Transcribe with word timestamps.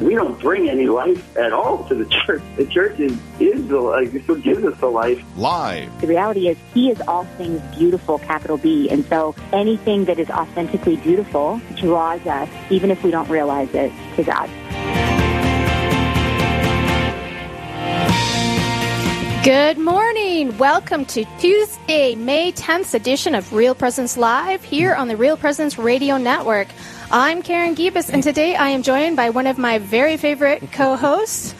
We 0.00 0.14
don't 0.14 0.40
bring 0.40 0.70
any 0.70 0.86
life 0.86 1.36
at 1.36 1.52
all 1.52 1.84
to 1.88 1.94
the 1.94 2.06
church. 2.24 2.42
The 2.56 2.64
church 2.64 2.98
is, 2.98 3.12
is 3.38 3.68
the 3.68 3.78
life. 3.78 4.14
It's 4.14 4.26
what 4.26 4.42
gives 4.42 4.64
us 4.64 4.78
the 4.80 4.86
life. 4.86 5.22
Live. 5.36 6.00
The 6.00 6.06
reality 6.06 6.48
is, 6.48 6.56
He 6.72 6.90
is 6.90 7.02
all 7.02 7.24
things 7.36 7.60
beautiful, 7.76 8.18
capital 8.18 8.56
B. 8.56 8.88
And 8.88 9.04
so 9.04 9.34
anything 9.52 10.06
that 10.06 10.18
is 10.18 10.30
authentically 10.30 10.96
beautiful 10.96 11.60
draws 11.76 12.26
us, 12.26 12.48
even 12.70 12.90
if 12.90 13.04
we 13.04 13.10
don't 13.10 13.28
realize 13.28 13.68
it, 13.74 13.92
to 14.16 14.22
God. 14.24 14.48
Good 19.44 19.76
morning. 19.78 20.56
Welcome 20.56 21.04
to 21.06 21.26
Tuesday, 21.38 22.14
May 22.14 22.52
10th 22.52 22.94
edition 22.94 23.34
of 23.34 23.52
Real 23.52 23.74
Presence 23.74 24.16
Live 24.16 24.64
here 24.64 24.94
on 24.94 25.08
the 25.08 25.16
Real 25.16 25.36
Presence 25.36 25.78
Radio 25.78 26.16
Network. 26.16 26.68
I'm 27.12 27.42
Karen 27.42 27.74
Gibas, 27.74 28.08
and 28.08 28.22
today 28.22 28.54
I 28.54 28.68
am 28.68 28.84
joined 28.84 29.16
by 29.16 29.30
one 29.30 29.48
of 29.48 29.58
my 29.58 29.78
very 29.78 30.16
favorite 30.16 30.70
co 30.70 30.94
hosts, 30.94 31.56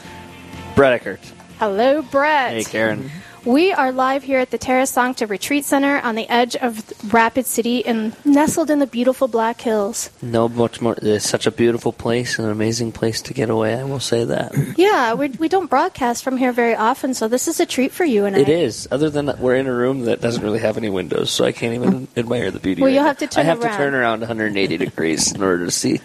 Brett 0.75 0.93
Eckert. 0.93 1.19
Hello, 1.59 2.01
Brett. 2.01 2.53
Hey, 2.53 2.63
Karen. 2.63 3.11
We 3.43 3.73
are 3.73 3.91
live 3.91 4.21
here 4.21 4.37
at 4.37 4.51
the 4.51 4.59
Terra 4.59 4.85
Sancta 4.85 5.25
Retreat 5.25 5.65
Center 5.65 5.99
on 6.01 6.13
the 6.13 6.29
edge 6.29 6.55
of 6.55 6.83
Rapid 7.11 7.47
City 7.47 7.83
and 7.83 8.15
nestled 8.23 8.69
in 8.69 8.77
the 8.77 8.85
beautiful 8.85 9.27
Black 9.27 9.61
Hills. 9.61 10.11
No 10.21 10.47
much 10.47 10.79
more. 10.79 10.95
It's 11.01 11.27
such 11.27 11.47
a 11.47 11.51
beautiful 11.51 11.91
place, 11.91 12.37
and 12.37 12.45
an 12.45 12.51
amazing 12.51 12.91
place 12.91 13.19
to 13.23 13.33
get 13.33 13.49
away. 13.49 13.79
I 13.79 13.83
will 13.83 13.99
say 13.99 14.25
that. 14.25 14.53
Yeah, 14.81 15.13
we, 15.15 15.29
we 15.29 15.47
don't 15.47 15.69
broadcast 15.69 16.23
from 16.23 16.37
here 16.37 16.51
very 16.51 16.75
often, 16.75 17.13
so 17.13 17.27
this 17.27 17.47
is 17.47 17.59
a 17.59 17.65
treat 17.65 17.91
for 17.91 18.03
you 18.05 18.25
and 18.25 18.35
It 18.35 18.47
I. 18.47 18.51
is. 18.51 18.87
Other 18.89 19.09
than 19.09 19.25
that, 19.25 19.39
we're 19.39 19.55
in 19.55 19.67
a 19.67 19.73
room 19.73 20.05
that 20.05 20.21
doesn't 20.21 20.43
really 20.43 20.59
have 20.59 20.77
any 20.77 20.89
windows, 20.89 21.29
so 21.29 21.45
I 21.45 21.51
can't 21.51 21.75
even 21.75 22.07
mm. 22.07 22.17
admire 22.17 22.51
the 22.51 22.59
beauty. 22.59 22.81
Well, 22.81 22.89
you'll 22.89 23.03
have 23.03 23.17
to 23.19 23.27
turn 23.27 23.41
I 23.43 23.45
have 23.45 23.59
around. 23.59 23.71
to 23.71 23.77
turn 23.77 23.93
around 23.93 24.19
180 24.21 24.77
degrees 24.85 25.31
in 25.33 25.43
order 25.43 25.65
to 25.65 25.71
see 25.71 25.99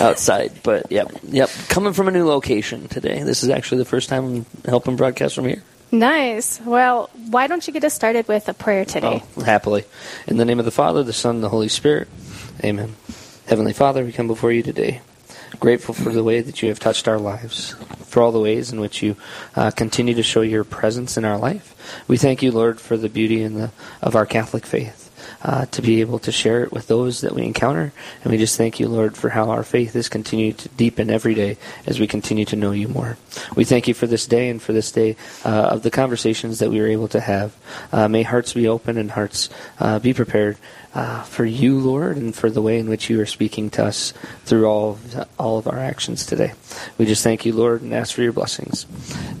outside. 0.00 0.52
But 0.62 0.90
yep, 0.90 1.10
yep. 1.22 1.50
Coming 1.68 1.92
from 1.92 2.08
a 2.08 2.10
new 2.10 2.26
location 2.26 2.88
today. 2.88 3.22
This 3.22 3.42
is 3.42 3.48
actually 3.48 3.78
the 3.78 3.86
first 3.86 4.08
time 4.08 4.24
I'm 4.24 4.46
helping 4.64 4.96
broadcast 4.96 5.34
from 5.34 5.46
here. 5.46 5.62
Nice. 5.92 6.60
Well, 6.60 7.10
why 7.30 7.46
don't 7.46 7.66
you 7.66 7.72
get 7.72 7.84
us 7.84 7.94
started 7.94 8.28
with 8.28 8.48
a 8.48 8.54
prayer 8.54 8.84
today? 8.84 9.22
Oh, 9.36 9.42
happily. 9.42 9.84
In 10.26 10.36
the 10.36 10.44
name 10.44 10.58
of 10.58 10.64
the 10.64 10.70
Father, 10.70 11.02
the 11.02 11.12
Son, 11.12 11.36
and 11.36 11.44
the 11.44 11.48
Holy 11.48 11.68
Spirit. 11.68 12.08
Amen. 12.62 12.94
Heavenly 13.46 13.72
Father, 13.72 14.04
we 14.04 14.12
come 14.12 14.28
before 14.28 14.52
you 14.52 14.62
today, 14.62 15.00
grateful 15.58 15.92
for 15.92 16.12
the 16.12 16.22
way 16.22 16.40
that 16.40 16.62
you 16.62 16.68
have 16.68 16.78
touched 16.78 17.08
our 17.08 17.18
lives, 17.18 17.72
for 18.04 18.22
all 18.22 18.30
the 18.30 18.38
ways 18.38 18.72
in 18.72 18.80
which 18.80 19.02
you 19.02 19.16
uh, 19.56 19.72
continue 19.72 20.14
to 20.14 20.22
show 20.22 20.42
your 20.42 20.62
presence 20.62 21.16
in 21.16 21.24
our 21.24 21.36
life. 21.36 21.74
We 22.06 22.16
thank 22.16 22.42
you, 22.42 22.52
Lord, 22.52 22.80
for 22.80 22.96
the 22.96 23.08
beauty 23.08 23.42
in 23.42 23.54
the, 23.54 23.72
of 24.00 24.14
our 24.14 24.26
Catholic 24.26 24.64
faith. 24.64 25.09
Uh, 25.42 25.64
to 25.66 25.80
be 25.80 26.02
able 26.02 26.18
to 26.18 26.30
share 26.30 26.64
it 26.64 26.70
with 26.70 26.86
those 26.86 27.22
that 27.22 27.34
we 27.34 27.42
encounter. 27.42 27.94
And 28.22 28.30
we 28.30 28.36
just 28.36 28.58
thank 28.58 28.78
you, 28.78 28.88
Lord, 28.88 29.16
for 29.16 29.30
how 29.30 29.48
our 29.48 29.62
faith 29.62 29.96
is 29.96 30.08
continued 30.10 30.58
to 30.58 30.68
deepen 30.70 31.08
every 31.08 31.34
day 31.34 31.56
as 31.86 31.98
we 31.98 32.06
continue 32.06 32.44
to 32.44 32.56
know 32.56 32.72
you 32.72 32.88
more. 32.88 33.16
We 33.56 33.64
thank 33.64 33.88
you 33.88 33.94
for 33.94 34.06
this 34.06 34.26
day 34.26 34.50
and 34.50 34.60
for 34.60 34.74
this 34.74 34.92
day 34.92 35.16
uh, 35.44 35.48
of 35.48 35.82
the 35.82 35.90
conversations 35.90 36.58
that 36.58 36.68
we 36.68 36.78
were 36.78 36.88
able 36.88 37.08
to 37.08 37.20
have. 37.20 37.56
Uh, 37.90 38.06
may 38.06 38.22
hearts 38.22 38.52
be 38.52 38.68
open 38.68 38.98
and 38.98 39.10
hearts 39.10 39.48
uh, 39.78 39.98
be 39.98 40.12
prepared 40.12 40.58
uh, 40.94 41.22
for 41.22 41.44
you, 41.44 41.78
Lord, 41.78 42.16
and 42.16 42.34
for 42.34 42.50
the 42.50 42.62
way 42.62 42.78
in 42.78 42.88
which 42.88 43.08
you 43.08 43.20
are 43.20 43.26
speaking 43.26 43.70
to 43.70 43.84
us 43.86 44.12
through 44.44 44.66
all 44.66 44.90
of, 44.90 45.28
all 45.38 45.58
of 45.58 45.66
our 45.68 45.78
actions 45.78 46.26
today. 46.26 46.52
We 46.98 47.06
just 47.06 47.24
thank 47.24 47.46
you, 47.46 47.54
Lord, 47.54 47.82
and 47.82 47.94
ask 47.94 48.14
for 48.14 48.22
your 48.22 48.32
blessings. 48.32 48.86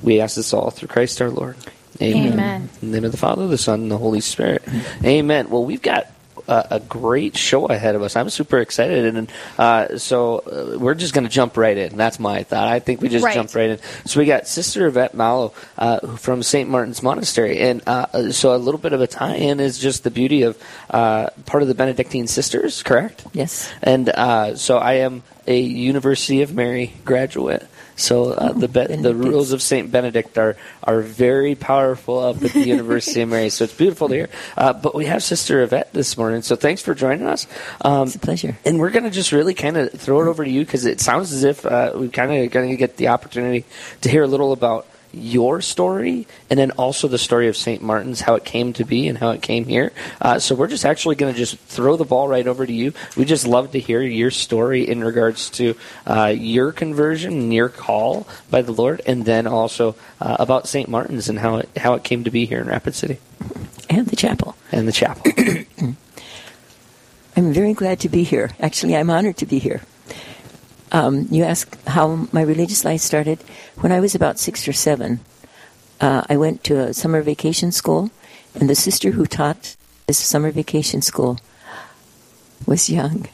We 0.02 0.20
ask 0.20 0.36
this 0.36 0.54
all 0.54 0.70
through 0.70 0.88
Christ 0.88 1.20
our 1.20 1.30
Lord. 1.30 1.56
Amen. 2.00 2.32
Amen. 2.32 2.68
In 2.82 2.90
the 2.90 2.96
name 2.98 3.04
of 3.04 3.12
the 3.12 3.18
Father, 3.18 3.46
the 3.48 3.58
Son, 3.58 3.82
and 3.82 3.90
the 3.90 3.98
Holy 3.98 4.20
Spirit. 4.20 4.62
Amen. 5.04 5.50
Well, 5.50 5.64
we've 5.64 5.82
got 5.82 6.06
a, 6.48 6.66
a 6.72 6.80
great 6.80 7.36
show 7.36 7.66
ahead 7.66 7.94
of 7.94 8.02
us. 8.02 8.16
I'm 8.16 8.30
super 8.30 8.58
excited, 8.58 9.14
and 9.14 9.30
uh, 9.58 9.98
so 9.98 10.38
uh, 10.38 10.78
we're 10.78 10.94
just 10.94 11.12
going 11.14 11.24
to 11.24 11.30
jump 11.30 11.56
right 11.56 11.76
in. 11.76 11.96
That's 11.96 12.18
my 12.18 12.42
thought. 12.42 12.66
I 12.68 12.78
think 12.80 13.00
we 13.02 13.08
just 13.08 13.24
Right. 13.24 13.34
jump 13.34 13.54
right 13.54 13.70
in. 13.70 13.78
So 14.06 14.18
we 14.18 14.26
got 14.26 14.48
Sister 14.48 14.86
Yvette 14.86 15.14
Mallow 15.14 15.52
uh, 15.78 16.16
from 16.16 16.42
St. 16.42 16.68
Martin's 16.68 17.02
Monastery, 17.02 17.58
and 17.60 17.82
uh, 17.86 18.32
so 18.32 18.54
a 18.54 18.58
little 18.58 18.80
bit 18.80 18.92
of 18.94 19.00
a 19.00 19.06
tie-in 19.06 19.60
is 19.60 19.78
just 19.78 20.02
the 20.02 20.10
beauty 20.10 20.42
of 20.42 20.56
uh, 20.88 21.28
part 21.46 21.62
of 21.62 21.68
the 21.68 21.74
Benedictine 21.74 22.26
sisters, 22.26 22.82
correct? 22.82 23.24
Yes. 23.32 23.70
And 23.82 24.08
uh, 24.08 24.56
so 24.56 24.78
I 24.78 24.94
am 24.94 25.22
a 25.46 25.60
University 25.60 26.42
of 26.42 26.54
Mary 26.54 26.92
graduate. 27.04 27.66
So 27.96 28.32
uh, 28.32 28.52
the 28.52 28.66
be- 28.68 28.96
the 28.96 29.14
rules 29.14 29.52
of 29.52 29.60
Saint 29.60 29.90
Benedict 29.92 30.38
are 30.38 30.56
are 30.82 31.00
very 31.02 31.54
powerful 31.54 32.18
up 32.18 32.42
at 32.42 32.52
the 32.52 32.66
University 32.66 33.20
of 33.20 33.28
Mary. 33.28 33.50
So 33.50 33.64
it's 33.64 33.74
beautiful 33.74 34.08
to 34.08 34.14
hear. 34.14 34.28
Uh, 34.56 34.72
but 34.72 34.94
we 34.94 35.04
have 35.04 35.22
Sister 35.22 35.62
Yvette 35.62 35.92
this 35.92 36.16
morning. 36.16 36.40
So 36.40 36.56
thanks 36.56 36.80
for 36.80 36.94
joining 36.94 37.26
us. 37.26 37.46
Um, 37.82 38.06
It's 38.06 38.14
a 38.16 38.18
pleasure. 38.18 38.56
and 38.64 38.78
we're 38.78 38.90
going 38.90 39.04
to 39.04 39.10
just 39.10 39.32
really 39.32 39.52
kind 39.52 39.76
of 39.76 39.92
throw 39.92 40.22
it 40.22 40.28
over 40.28 40.44
to 40.44 40.50
you 40.50 40.64
because 40.64 40.86
it 40.86 41.00
sounds 41.00 41.32
as 41.32 41.44
if 41.44 41.66
uh, 41.66 41.92
we 41.94 42.08
kind 42.08 42.32
of 42.32 42.50
going 42.50 42.70
to 42.70 42.76
get 42.76 42.96
the 42.96 43.08
opportunity 43.08 43.66
to 44.00 44.08
hear 44.08 44.22
a 44.22 44.26
little 44.28 44.52
about 44.52 44.86
your 45.12 45.60
story 45.60 46.26
and 46.48 46.58
then 46.58 46.70
also 46.72 47.08
the 47.08 47.18
story 47.18 47.48
of 47.48 47.56
St. 47.56 47.82
Martin's, 47.82 48.20
how 48.20 48.34
it 48.34 48.44
came 48.44 48.72
to 48.74 48.84
be 48.84 49.08
and 49.08 49.18
how 49.18 49.30
it 49.30 49.42
came 49.42 49.64
here. 49.64 49.92
Uh, 50.20 50.38
so 50.38 50.54
we're 50.54 50.68
just 50.68 50.84
actually 50.84 51.14
going 51.16 51.32
to 51.32 51.38
just 51.38 51.58
throw 51.58 51.96
the 51.96 52.04
ball 52.04 52.28
right 52.28 52.46
over 52.46 52.66
to 52.66 52.72
you. 52.72 52.92
We 53.16 53.24
just 53.24 53.46
love 53.46 53.72
to 53.72 53.80
hear 53.80 54.02
your 54.02 54.30
story 54.30 54.88
in 54.88 55.02
regards 55.02 55.50
to 55.50 55.74
uh, 56.06 56.34
your 56.36 56.72
conversion 56.72 57.32
and 57.32 57.54
your 57.54 57.68
call 57.68 58.26
by 58.50 58.62
the 58.62 58.72
Lord, 58.72 59.02
and 59.06 59.24
then 59.24 59.46
also 59.46 59.96
uh, 60.20 60.36
about 60.38 60.68
St. 60.68 60.88
Martin's 60.88 61.28
and 61.28 61.38
how 61.38 61.56
it 61.56 61.68
how 61.76 61.94
it 61.94 62.04
came 62.04 62.24
to 62.24 62.30
be 62.30 62.46
here 62.46 62.60
in 62.60 62.66
Rapid 62.68 62.94
City 62.94 63.18
And 63.88 64.06
the 64.06 64.16
chapel. 64.16 64.56
and 64.72 64.86
the 64.86 64.92
chapel. 64.92 65.32
I'm 67.36 67.52
very 67.52 67.74
glad 67.74 68.00
to 68.00 68.08
be 68.08 68.22
here. 68.24 68.50
Actually, 68.60 68.96
I'm 68.96 69.08
honored 69.10 69.36
to 69.38 69.46
be 69.46 69.58
here. 69.58 69.80
Um, 70.92 71.26
you 71.30 71.44
ask 71.44 71.78
how 71.86 72.28
my 72.32 72.42
religious 72.42 72.84
life 72.84 73.00
started. 73.00 73.38
When 73.76 73.92
I 73.92 74.00
was 74.00 74.14
about 74.14 74.38
six 74.38 74.66
or 74.66 74.72
seven, 74.72 75.20
uh, 76.00 76.22
I 76.28 76.36
went 76.36 76.64
to 76.64 76.78
a 76.78 76.94
summer 76.94 77.22
vacation 77.22 77.72
school, 77.72 78.10
and 78.54 78.68
the 78.68 78.74
sister 78.74 79.12
who 79.12 79.26
taught 79.26 79.76
this 80.06 80.18
summer 80.18 80.50
vacation 80.50 81.02
school 81.02 81.38
was 82.66 82.90
young 82.90 83.26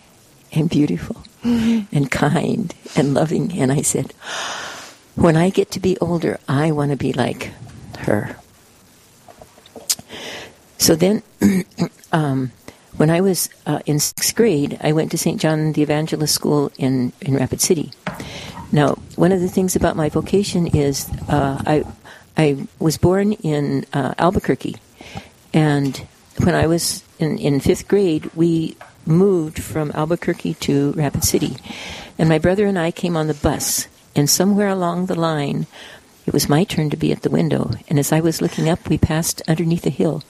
and 0.52 0.68
beautiful 0.68 1.22
and 1.42 2.10
kind 2.10 2.74
and 2.94 3.14
loving. 3.14 3.58
And 3.58 3.72
I 3.72 3.82
said, 3.82 4.12
when 5.14 5.36
I 5.36 5.48
get 5.48 5.70
to 5.72 5.80
be 5.80 5.96
older, 5.98 6.38
I 6.48 6.72
want 6.72 6.90
to 6.90 6.96
be 6.96 7.12
like 7.12 7.52
her. 8.00 8.36
So 10.78 10.94
then, 10.94 11.22
um, 12.12 12.52
when 12.96 13.10
I 13.10 13.20
was 13.20 13.48
uh, 13.66 13.80
in 13.86 13.98
sixth 13.98 14.34
grade, 14.34 14.78
I 14.82 14.92
went 14.92 15.10
to 15.10 15.18
St. 15.18 15.40
John 15.40 15.72
the 15.72 15.82
Evangelist 15.82 16.34
School 16.34 16.72
in, 16.78 17.12
in 17.20 17.36
Rapid 17.36 17.60
City. 17.60 17.92
Now, 18.72 18.94
one 19.16 19.32
of 19.32 19.40
the 19.40 19.48
things 19.48 19.76
about 19.76 19.96
my 19.96 20.08
vocation 20.08 20.66
is 20.66 21.08
uh, 21.28 21.62
I, 21.66 21.84
I 22.36 22.66
was 22.78 22.98
born 22.98 23.32
in 23.32 23.84
uh, 23.92 24.14
Albuquerque, 24.18 24.76
and 25.52 25.96
when 26.42 26.54
I 26.54 26.66
was 26.66 27.02
in, 27.18 27.38
in 27.38 27.60
fifth 27.60 27.86
grade, 27.88 28.30
we 28.34 28.76
moved 29.06 29.62
from 29.62 29.92
Albuquerque 29.94 30.54
to 30.54 30.92
Rapid 30.92 31.24
City. 31.24 31.56
And 32.18 32.28
my 32.28 32.38
brother 32.38 32.66
and 32.66 32.78
I 32.78 32.90
came 32.90 33.16
on 33.16 33.26
the 33.26 33.34
bus, 33.34 33.88
and 34.14 34.28
somewhere 34.28 34.68
along 34.68 35.06
the 35.06 35.14
line, 35.14 35.66
it 36.26 36.32
was 36.32 36.48
my 36.48 36.64
turn 36.64 36.90
to 36.90 36.96
be 36.96 37.12
at 37.12 37.22
the 37.22 37.30
window. 37.30 37.70
And 37.88 37.98
as 37.98 38.12
I 38.12 38.20
was 38.20 38.42
looking 38.42 38.68
up, 38.68 38.88
we 38.88 38.98
passed 38.98 39.42
underneath 39.46 39.86
a 39.86 39.90
hill. 39.90 40.22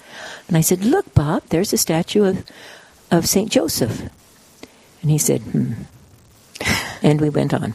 And 0.47 0.57
I 0.57 0.61
said, 0.61 0.85
Look, 0.85 1.15
Bob, 1.15 1.45
there's 1.49 1.73
a 1.73 1.79
statue 1.79 2.25
of, 2.25 2.45
of 3.11 3.27
St. 3.27 3.51
Joseph. 3.51 4.03
And 5.03 5.11
he 5.11 5.19
said, 5.19 5.41
Hmm. 5.41 5.73
And 7.03 7.21
we 7.21 7.31
went 7.31 7.55
on. 7.55 7.75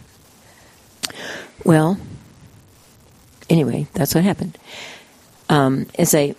Well, 1.63 1.98
anyway, 3.50 3.88
that's 3.94 4.16
what 4.16 4.24
happened. 4.24 4.57
Um, 5.50 5.88
as 5.98 6.16
I, 6.16 6.36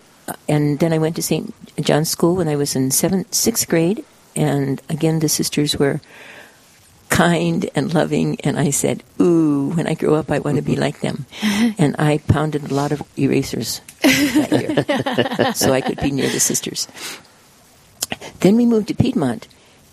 and 0.48 0.78
then 0.78 0.92
I 0.92 0.98
went 0.98 1.16
to 1.16 1.22
St. 1.22 1.52
John's 1.80 2.10
School 2.10 2.36
when 2.36 2.48
I 2.48 2.56
was 2.56 2.76
in 2.76 2.90
seventh, 2.90 3.34
sixth 3.34 3.68
grade. 3.68 4.04
And 4.34 4.80
again, 4.88 5.18
the 5.18 5.28
sisters 5.28 5.76
were 5.76 6.00
kind 7.12 7.68
and 7.74 7.92
loving, 7.92 8.40
and 8.40 8.58
I 8.58 8.70
said, 8.70 9.02
"Ooh, 9.20 9.70
when 9.74 9.86
I 9.86 9.94
grow 9.94 10.14
up, 10.14 10.30
I 10.30 10.38
want 10.38 10.56
to 10.56 10.62
be 10.62 10.76
like 10.76 11.00
them." 11.00 11.26
And 11.78 11.94
I 11.98 12.18
pounded 12.18 12.70
a 12.70 12.74
lot 12.74 12.92
of 12.92 13.02
erasers 13.16 13.80
that 14.02 14.50
year, 14.50 15.54
so 15.54 15.72
I 15.72 15.80
could 15.80 16.00
be 16.00 16.10
near 16.10 16.28
the 16.28 16.40
sisters. 16.40 16.88
Then 18.40 18.56
we 18.56 18.66
moved 18.66 18.88
to 18.88 18.94
Piedmont, 18.94 19.46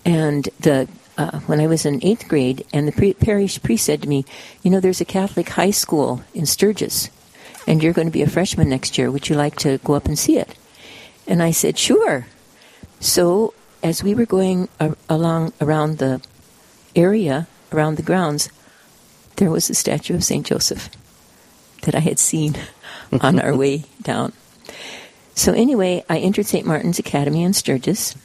and 0.06 0.50
the 0.60 0.88
uh, 1.18 1.40
when 1.48 1.60
I 1.60 1.68
was 1.68 1.86
in 1.86 2.00
eighth 2.02 2.28
grade, 2.28 2.66
and 2.72 2.88
the 2.88 2.96
pre- 2.96 3.14
parish 3.14 3.62
priest 3.62 3.86
said 3.86 4.02
to 4.02 4.10
me, 4.10 4.24
"You 4.64 4.72
know, 4.72 4.80
there's 4.80 5.02
a 5.02 5.06
Catholic 5.06 5.50
high 5.50 5.76
school 5.76 6.24
in 6.34 6.46
Sturgis, 6.46 7.10
and 7.68 7.84
you're 7.84 7.94
going 7.94 8.08
to 8.08 8.20
be 8.20 8.24
a 8.24 8.30
freshman 8.30 8.70
next 8.70 8.98
year. 8.98 9.12
Would 9.12 9.30
you 9.30 9.36
like 9.36 9.58
to 9.58 9.78
go 9.84 9.94
up 9.94 10.08
and 10.08 10.18
see 10.18 10.38
it?" 10.38 10.56
And 11.28 11.44
I 11.44 11.52
said, 11.52 11.78
"Sure." 11.78 12.26
So 13.00 13.54
as 13.84 14.04
we 14.04 14.16
were 14.16 14.26
going 14.26 14.68
a- 14.80 14.96
along 15.08 15.54
around 15.60 15.98
the 16.00 16.22
area 16.96 17.48
around 17.72 17.96
the 17.98 18.04
grounds, 18.04 18.50
there 19.38 19.52
was 19.52 19.70
a 19.70 19.76
statue 19.76 20.16
of 20.16 20.24
St. 20.24 20.46
Joseph 20.46 20.90
that 21.84 21.96
I 21.96 22.00
had 22.00 22.20
seen 22.20 22.56
on 23.22 23.40
our 23.40 23.56
way 23.56 23.84
down. 24.02 24.34
So, 25.36 25.54
anyway, 25.54 26.04
I 26.10 26.18
entered 26.20 26.46
St. 26.48 26.66
Martin's 26.66 27.00
Academy 27.00 27.44
in 27.44 27.54
Sturgis, 27.54 28.16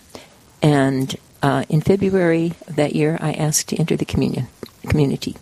and 0.61 1.15
uh, 1.43 1.65
in 1.69 1.81
February 1.81 2.55
of 2.67 2.75
that 2.77 2.97
year, 2.97 3.19
I 3.21 3.33
asked 3.35 3.69
to 3.69 3.77
enter 3.77 3.97
the 3.97 4.05
communion 4.05 4.49
community. 4.89 5.37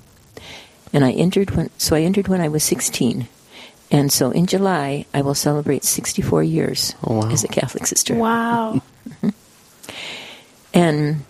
And 0.92 1.04
I 1.04 1.12
entered 1.12 1.52
when, 1.52 1.70
so 1.78 1.96
I 1.96 2.02
entered 2.02 2.28
when 2.28 2.42
I 2.42 2.48
was 2.48 2.62
16. 2.64 3.26
And 3.90 4.12
so 4.12 4.30
in 4.30 4.46
July, 4.46 5.06
I 5.14 5.22
will 5.22 5.34
celebrate 5.34 5.84
64 5.84 6.42
years 6.42 6.94
Oh, 7.02 7.20
wow. 7.20 7.30
as 7.30 7.44
a 7.44 7.48
Catholic 7.48 7.86
sister. 7.86 8.14
Wow. 8.14 8.82
And 10.74 11.24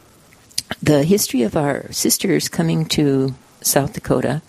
the 0.82 1.04
history 1.04 1.42
of 1.42 1.56
our 1.56 1.90
sisters 1.92 2.48
coming 2.48 2.86
to 2.86 3.34
South 3.60 3.92
Dakota 3.92 4.42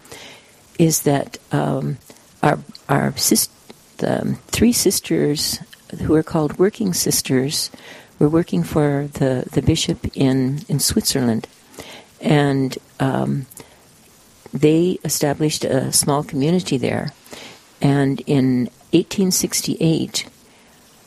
is 0.80 1.04
that 1.04 1.38
um, 1.52 1.98
our 2.42 2.60
our 2.90 3.16
sis- 3.18 3.50
the 3.98 4.38
three 4.48 4.74
sisters 4.74 5.60
who 6.02 6.16
are 6.16 6.24
called 6.24 6.58
working 6.58 6.94
sisters 6.94 7.70
were 8.20 8.30
working 8.30 8.64
for 8.64 9.10
the, 9.14 9.48
the 9.52 9.62
bishop 9.62 10.06
in, 10.16 10.60
in 10.68 10.80
Switzerland, 10.80 11.48
and 12.22 12.78
um, 13.00 13.46
they 14.54 14.98
established 15.04 15.66
a 15.66 15.92
small 15.92 16.24
community 16.24 16.78
there. 16.78 17.12
And 17.82 18.22
in 18.22 18.70
1868, 18.92 20.30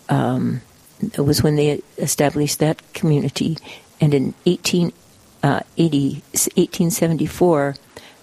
um, 0.09 0.61
it 1.01 1.21
was 1.21 1.43
when 1.43 1.57
they 1.57 1.81
established 1.99 2.59
that 2.59 2.83
community. 2.93 3.57
And 4.01 4.15
in 4.15 4.35
1880, 4.45 4.93
1874, 5.43 7.75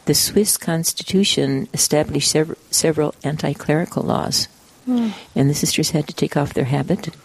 the 0.05 0.13
Swiss 0.13 0.57
Constitution 0.57 1.67
established 1.73 2.29
several, 2.29 2.57
several 2.71 3.15
anti 3.23 3.53
clerical 3.53 4.03
laws. 4.03 4.47
And 5.33 5.49
the 5.49 5.53
sisters 5.53 5.91
had 5.91 6.07
to 6.07 6.13
take 6.13 6.35
off 6.35 6.53
their 6.53 6.65
habit, 6.65 7.15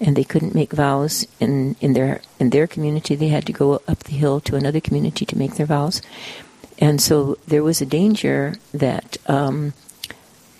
and 0.00 0.14
they 0.14 0.24
couldn't 0.24 0.54
make 0.54 0.72
vows 0.72 1.26
in, 1.40 1.74
in, 1.80 1.94
their, 1.94 2.20
in 2.38 2.50
their 2.50 2.66
community. 2.66 3.14
They 3.14 3.28
had 3.28 3.46
to 3.46 3.52
go 3.52 3.80
up 3.88 4.00
the 4.00 4.12
hill 4.12 4.40
to 4.40 4.56
another 4.56 4.80
community 4.80 5.24
to 5.24 5.38
make 5.38 5.54
their 5.54 5.66
vows. 5.66 6.02
And 6.78 7.00
so 7.00 7.38
there 7.46 7.62
was 7.62 7.80
a 7.80 7.86
danger 7.86 8.56
that 8.72 9.16
um, 9.26 9.72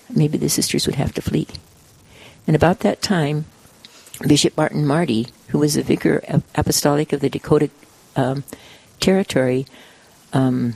maybe 0.08 0.38
the 0.38 0.48
sisters 0.48 0.86
would 0.86 0.96
have 0.96 1.12
to 1.14 1.22
flee. 1.22 1.46
And 2.46 2.56
about 2.56 2.80
that 2.80 3.02
time, 3.02 3.44
Bishop 4.26 4.56
Martin 4.56 4.86
Marty, 4.86 5.28
who 5.48 5.58
was 5.58 5.74
the 5.74 5.82
vicar 5.82 6.22
ap- 6.26 6.42
apostolic 6.54 7.12
of 7.12 7.20
the 7.20 7.30
Dakota 7.30 7.70
um, 8.16 8.44
territory, 9.00 9.66
um, 10.32 10.74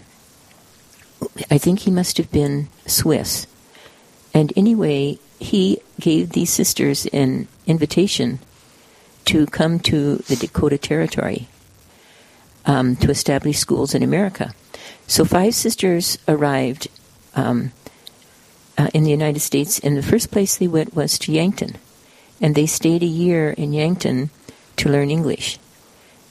I 1.50 1.58
think 1.58 1.80
he 1.80 1.90
must 1.90 2.16
have 2.18 2.30
been 2.30 2.68
Swiss. 2.86 3.46
And 4.34 4.52
anyway, 4.56 5.18
he 5.38 5.78
gave 6.00 6.30
these 6.30 6.50
sisters 6.50 7.06
an 7.06 7.48
invitation 7.66 8.38
to 9.26 9.46
come 9.46 9.78
to 9.80 10.16
the 10.16 10.36
Dakota 10.36 10.78
territory 10.78 11.48
um, 12.64 12.96
to 12.96 13.10
establish 13.10 13.58
schools 13.58 13.94
in 13.94 14.02
America. 14.02 14.54
So 15.06 15.24
five 15.24 15.54
sisters 15.54 16.18
arrived 16.26 16.88
um, 17.34 17.72
uh, 18.78 18.88
in 18.94 19.04
the 19.04 19.10
United 19.10 19.40
States, 19.40 19.78
and 19.78 19.96
the 19.96 20.02
first 20.02 20.30
place 20.30 20.56
they 20.56 20.68
went 20.68 20.94
was 20.94 21.18
to 21.20 21.32
Yankton, 21.32 21.76
and 22.42 22.56
they 22.56 22.66
stayed 22.66 23.02
a 23.02 23.06
year 23.06 23.50
in 23.50 23.72
Yankton 23.72 24.28
to 24.76 24.88
learn 24.88 25.10
English. 25.10 25.58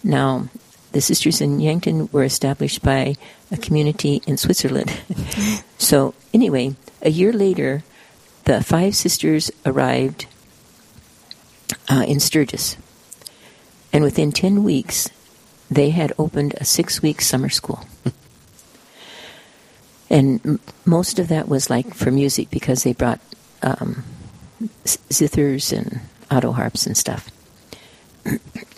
Now, 0.04 0.50
the 0.92 1.00
sisters 1.00 1.40
in 1.40 1.62
Yankton 1.62 2.10
were 2.12 2.25
established 2.25 2.84
by 2.84 3.16
a 3.50 3.58
community 3.58 4.22
in 4.28 4.36
Switzerland. 4.36 4.92
so, 5.78 6.13
anyway, 6.34 6.75
a 7.02 7.10
year 7.10 7.31
later, 7.31 7.84
the 8.44 8.62
five 8.62 8.96
sisters 8.96 9.52
arrived 9.66 10.25
uh, 11.90 12.04
in 12.06 12.19
Sturgis, 12.19 12.75
and 13.94 14.04
within 14.04 14.34
10 14.34 14.63
weeks, 14.63 15.10
they 15.69 15.92
had 15.92 16.12
opened 16.19 16.56
a 16.58 16.66
six 16.66 17.02
week 17.02 17.22
summer 17.22 17.48
school. 17.48 17.86
and 20.10 20.46
m- 20.46 20.60
most 20.84 21.19
of 21.19 21.30
that 21.30 21.48
was 21.48 21.69
like 21.69 21.94
for 21.94 22.12
music 22.12 22.50
because 22.50 22.84
they 22.84 22.92
brought 22.92 23.22
um, 23.62 24.04
zithers 24.86 25.75
and 25.75 26.02
auto 26.30 26.52
harps 26.52 26.86
and 26.88 26.96
stuff. 26.98 27.30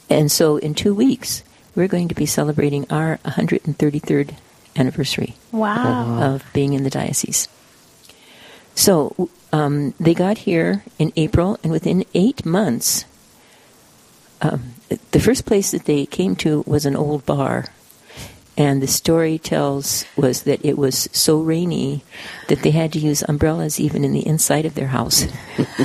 and 0.10 0.32
so 0.32 0.58
in 0.58 0.74
two 0.74 0.94
weeks, 0.94 1.44
we're 1.76 1.88
going 1.88 2.08
to 2.08 2.16
be 2.16 2.26
celebrating 2.26 2.86
our 2.90 3.18
133rd 3.26 4.36
anniversary 4.76 5.36
Wow. 5.52 6.20
of 6.22 6.44
being 6.54 6.74
in 6.74 6.84
the 6.84 6.90
diocese. 6.90 7.48
So 8.76 9.30
um, 9.52 9.94
they 10.00 10.14
got 10.14 10.40
here 10.40 10.84
in 10.98 11.12
April, 11.16 11.60
and 11.64 11.72
within 11.72 12.06
eight 12.16 12.44
months, 12.46 13.06
um, 14.42 14.74
the 15.12 15.20
first 15.20 15.46
place 15.46 15.72
that 15.72 15.86
they 15.86 16.06
came 16.06 16.36
to 16.38 16.64
was 16.66 16.86
an 16.86 16.96
old 16.96 17.26
bar. 17.26 17.66
And 18.56 18.82
the 18.82 18.88
story 18.88 19.40
tells 19.40 20.06
was 20.16 20.44
that 20.44 20.64
it 20.64 20.78
was 20.78 21.10
so 21.12 21.40
rainy 21.40 22.04
that 22.50 22.62
they 22.62 22.72
had 22.72 22.94
to 22.94 23.00
use 23.00 23.24
umbrellas 23.28 23.80
even 23.80 24.06
in 24.06 24.14
the 24.14 24.26
inside 24.26 24.66
of 24.66 24.76
their 24.76 24.88
house. 24.88 25.26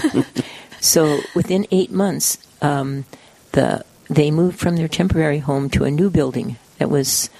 so 0.80 1.20
within 1.34 1.66
eight 1.70 1.90
months, 1.90 2.36
um, 2.60 3.06
the 3.52 3.84
they 4.10 4.30
moved 4.30 4.58
from 4.58 4.76
their 4.76 4.88
temporary 4.88 5.38
home 5.38 5.68
to 5.70 5.84
a 5.84 5.90
new 5.90 6.10
building 6.10 6.56
that 6.78 6.90
was 6.90 7.30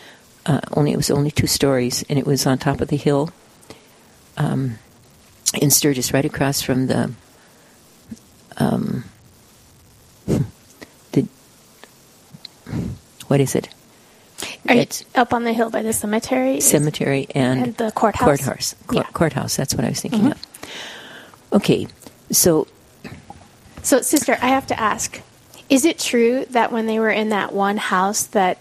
uh, 0.46 0.60
only 0.72 0.92
it 0.92 0.96
was 0.96 1.10
only 1.10 1.30
two 1.30 1.46
stories, 1.46 2.04
and 2.08 2.18
it 2.18 2.26
was 2.26 2.46
on 2.46 2.58
top 2.58 2.80
of 2.80 2.88
the 2.88 2.96
hill 2.96 3.30
um, 4.36 4.78
in 5.60 5.70
Sturgis, 5.70 6.12
right 6.12 6.24
across 6.24 6.62
from 6.62 6.86
the 6.86 7.12
um, 8.56 9.04
the 10.26 11.26
what 13.26 13.40
is 13.40 13.54
it? 13.54 13.68
It's 14.76 15.04
up 15.14 15.32
on 15.32 15.44
the 15.44 15.52
hill 15.52 15.70
by 15.70 15.82
the 15.82 15.92
cemetery? 15.92 16.60
cemetery 16.60 17.26
and, 17.34 17.62
And 17.62 17.76
the 17.76 17.90
courthouse? 17.92 18.24
Courthouse. 18.26 18.74
Cour- 18.86 18.96
Yeah. 19.02 19.08
Courthouse. 19.12 19.56
That's 19.56 19.74
what 19.74 19.84
I 19.84 19.88
was 19.90 20.00
thinking 20.00 20.20
mm-hmm. 20.20 20.32
of. 20.32 21.52
Okay, 21.52 21.86
so 22.30 22.66
So, 23.82 24.00
sister, 24.02 24.36
I 24.42 24.48
have 24.48 24.66
to 24.66 24.78
ask: 24.78 25.20
Is 25.70 25.84
it 25.84 25.98
true 25.98 26.44
that 26.50 26.72
when 26.72 26.86
they 26.86 26.98
were 27.00 27.10
in 27.10 27.30
that 27.30 27.52
one 27.54 27.78
house, 27.78 28.24
that 28.28 28.58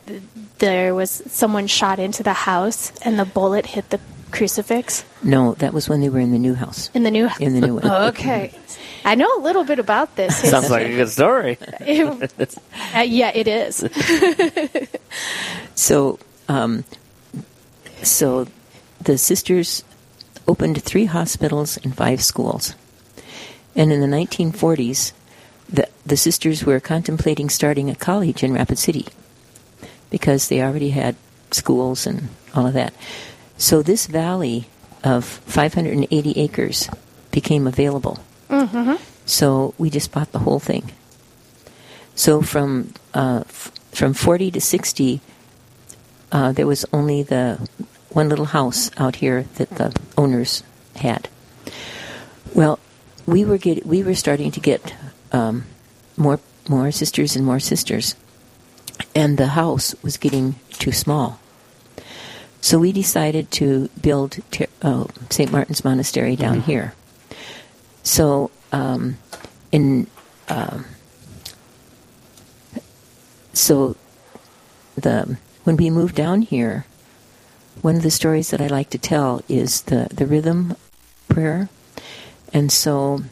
there 0.59 0.95
was 0.95 1.09
someone 1.27 1.67
shot 1.67 1.99
into 1.99 2.23
the 2.23 2.33
house 2.33 2.91
and 3.01 3.19
the 3.19 3.25
bullet 3.25 3.65
hit 3.67 3.89
the 3.89 3.99
crucifix 4.31 5.05
no, 5.23 5.53
that 5.55 5.73
was 5.73 5.87
when 5.89 6.01
they 6.01 6.09
were 6.09 6.19
in 6.19 6.31
the 6.31 6.37
new 6.39 6.53
house. 6.53 6.89
in 6.93 7.03
the 7.03 7.11
new? 7.11 7.27
House. 7.27 7.39
In 7.39 7.53
the 7.53 7.61
new 7.61 7.75
one. 7.79 7.85
Okay, 8.09 8.53
I 9.07 9.15
know 9.15 9.37
a 9.37 9.41
little 9.41 9.63
bit 9.63 9.79
about 9.79 10.17
this. 10.17 10.35
Sounds 10.49 10.69
like 10.69 10.85
a 10.85 10.95
good 10.95 11.09
story. 11.09 11.57
Uh, 12.95 13.01
yeah, 13.01 13.31
it 13.33 13.47
is. 13.47 13.83
So, 15.75 16.19
um, 16.49 16.83
so 18.01 18.47
the 18.99 19.17
sisters 19.17 19.83
opened 20.47 20.81
three 20.83 21.05
hospitals 21.05 21.77
and 21.77 21.95
five 21.95 22.21
schools. 22.21 22.75
And 23.75 23.91
in 23.91 24.01
the 24.01 24.07
1940s, 24.07 25.13
the, 25.69 25.87
the 26.05 26.17
sisters 26.17 26.65
were 26.65 26.79
contemplating 26.79 27.49
starting 27.49 27.89
a 27.89 27.95
college 27.95 28.43
in 28.43 28.53
Rapid 28.53 28.79
City 28.79 29.05
because 30.09 30.49
they 30.49 30.61
already 30.61 30.89
had 30.89 31.15
schools 31.51 32.07
and 32.07 32.29
all 32.55 32.65
of 32.65 32.73
that. 32.73 32.93
So 33.57 33.81
this 33.81 34.07
valley 34.07 34.67
of 35.03 35.23
580 35.23 36.39
acres 36.39 36.89
became 37.31 37.67
available. 37.67 38.19
So 39.25 39.73
we 39.77 39.89
just 39.89 40.11
bought 40.11 40.31
the 40.31 40.39
whole 40.39 40.59
thing. 40.59 40.91
So 42.15 42.41
from 42.41 42.93
uh, 43.13 43.43
f- 43.45 43.71
from 43.91 44.13
40 44.13 44.51
to 44.51 44.61
60, 44.61 45.21
uh, 46.31 46.51
there 46.53 46.67
was 46.67 46.85
only 46.93 47.23
the 47.23 47.57
one 48.09 48.29
little 48.29 48.45
house 48.45 48.89
out 48.97 49.17
here 49.17 49.43
that 49.55 49.69
the 49.71 49.95
owners 50.17 50.63
had. 50.95 51.29
Well, 52.53 52.79
we 53.25 53.43
were 53.45 53.57
get, 53.57 53.85
we 53.85 54.01
were 54.03 54.15
starting 54.15 54.51
to 54.51 54.59
get 54.59 54.95
um, 55.31 55.65
more 56.15 56.39
more 56.69 56.91
sisters 56.91 57.35
and 57.35 57.45
more 57.45 57.59
sisters, 57.59 58.15
and 59.15 59.37
the 59.37 59.47
house 59.47 59.95
was 60.03 60.17
getting 60.17 60.55
too 60.69 60.91
small. 60.91 61.39
So 62.61 62.79
we 62.79 62.91
decided 62.91 63.51
to 63.51 63.89
build 64.01 64.39
ter- 64.51 64.67
uh, 64.81 65.05
St. 65.29 65.51
Martin's 65.51 65.83
Monastery 65.85 66.35
down 66.35 66.61
here. 66.61 66.93
So 68.07 68.51
um, 68.71 69.17
in 69.73 70.07
um, 70.47 70.85
so 73.51 73.97
the 74.95 75.37
when 75.65 75.75
we 75.75 75.89
moved 75.89 76.15
down 76.15 76.41
here, 76.41 76.85
one 77.81 77.97
of 77.97 78.03
the 78.03 78.09
stories 78.09 78.49
that 78.51 78.61
I 78.61 78.67
like 78.67 78.89
to 78.91 78.97
tell 78.97 79.43
is 79.49 79.81
the 79.81 80.07
the 80.09 80.25
rhythm 80.25 80.77
prayer, 81.27 81.67
and 82.53 82.71
so 82.71 83.23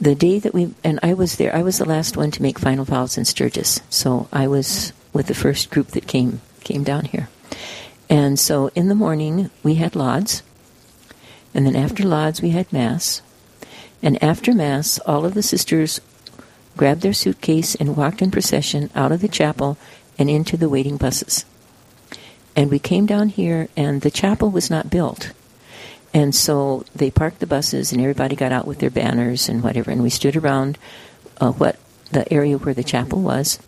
the 0.00 0.14
day 0.14 0.38
that 0.38 0.54
we 0.54 0.74
and 0.82 0.98
I 1.02 1.12
was 1.12 1.36
there, 1.36 1.54
I 1.54 1.62
was 1.62 1.76
the 1.76 1.84
last 1.84 2.16
one 2.16 2.30
to 2.30 2.42
make 2.42 2.58
final 2.58 2.86
vows 2.86 3.18
in 3.18 3.26
Sturgis, 3.26 3.82
so 3.90 4.26
I 4.32 4.48
was 4.48 4.94
with 5.12 5.26
the 5.26 5.34
first 5.34 5.68
group 5.68 5.88
that 5.88 6.06
came 6.06 6.40
came 6.64 6.82
down 6.82 7.04
here, 7.04 7.28
And 8.08 8.40
so 8.40 8.70
in 8.74 8.88
the 8.88 8.94
morning, 8.94 9.50
we 9.62 9.74
had 9.74 9.94
lauds. 9.94 10.42
And 11.52 11.66
then 11.66 11.76
after 11.76 12.04
lauds, 12.04 12.40
we 12.40 12.50
had 12.50 12.72
Mass. 12.72 13.20
And 14.02 14.22
after 14.22 14.52
Mass, 14.52 14.98
all 15.00 15.24
of 15.24 15.34
the 15.34 15.42
sisters 15.42 16.00
grabbed 16.76 17.02
their 17.02 17.12
suitcase 17.12 17.74
and 17.74 17.96
walked 17.96 18.22
in 18.22 18.30
procession 18.30 18.90
out 18.94 19.12
of 19.12 19.20
the 19.20 19.28
chapel 19.28 19.78
and 20.18 20.28
into 20.28 20.56
the 20.56 20.68
waiting 20.68 20.96
buses. 20.96 21.44
And 22.56 22.70
we 22.70 22.78
came 22.78 23.06
down 23.06 23.28
here, 23.28 23.68
and 23.76 24.02
the 24.02 24.10
chapel 24.10 24.50
was 24.50 24.70
not 24.70 24.90
built. 24.90 25.32
And 26.12 26.34
so 26.34 26.84
they 26.94 27.10
parked 27.10 27.40
the 27.40 27.46
buses, 27.46 27.92
and 27.92 28.00
everybody 28.00 28.36
got 28.36 28.52
out 28.52 28.66
with 28.66 28.78
their 28.78 28.90
banners 28.90 29.48
and 29.48 29.62
whatever. 29.62 29.90
And 29.90 30.02
we 30.02 30.10
stood 30.10 30.36
around 30.36 30.76
uh, 31.40 31.52
what 31.52 31.78
the 32.10 32.30
area 32.32 32.58
where 32.58 32.74
the 32.74 32.84
chapel 32.84 33.20
was, 33.20 33.58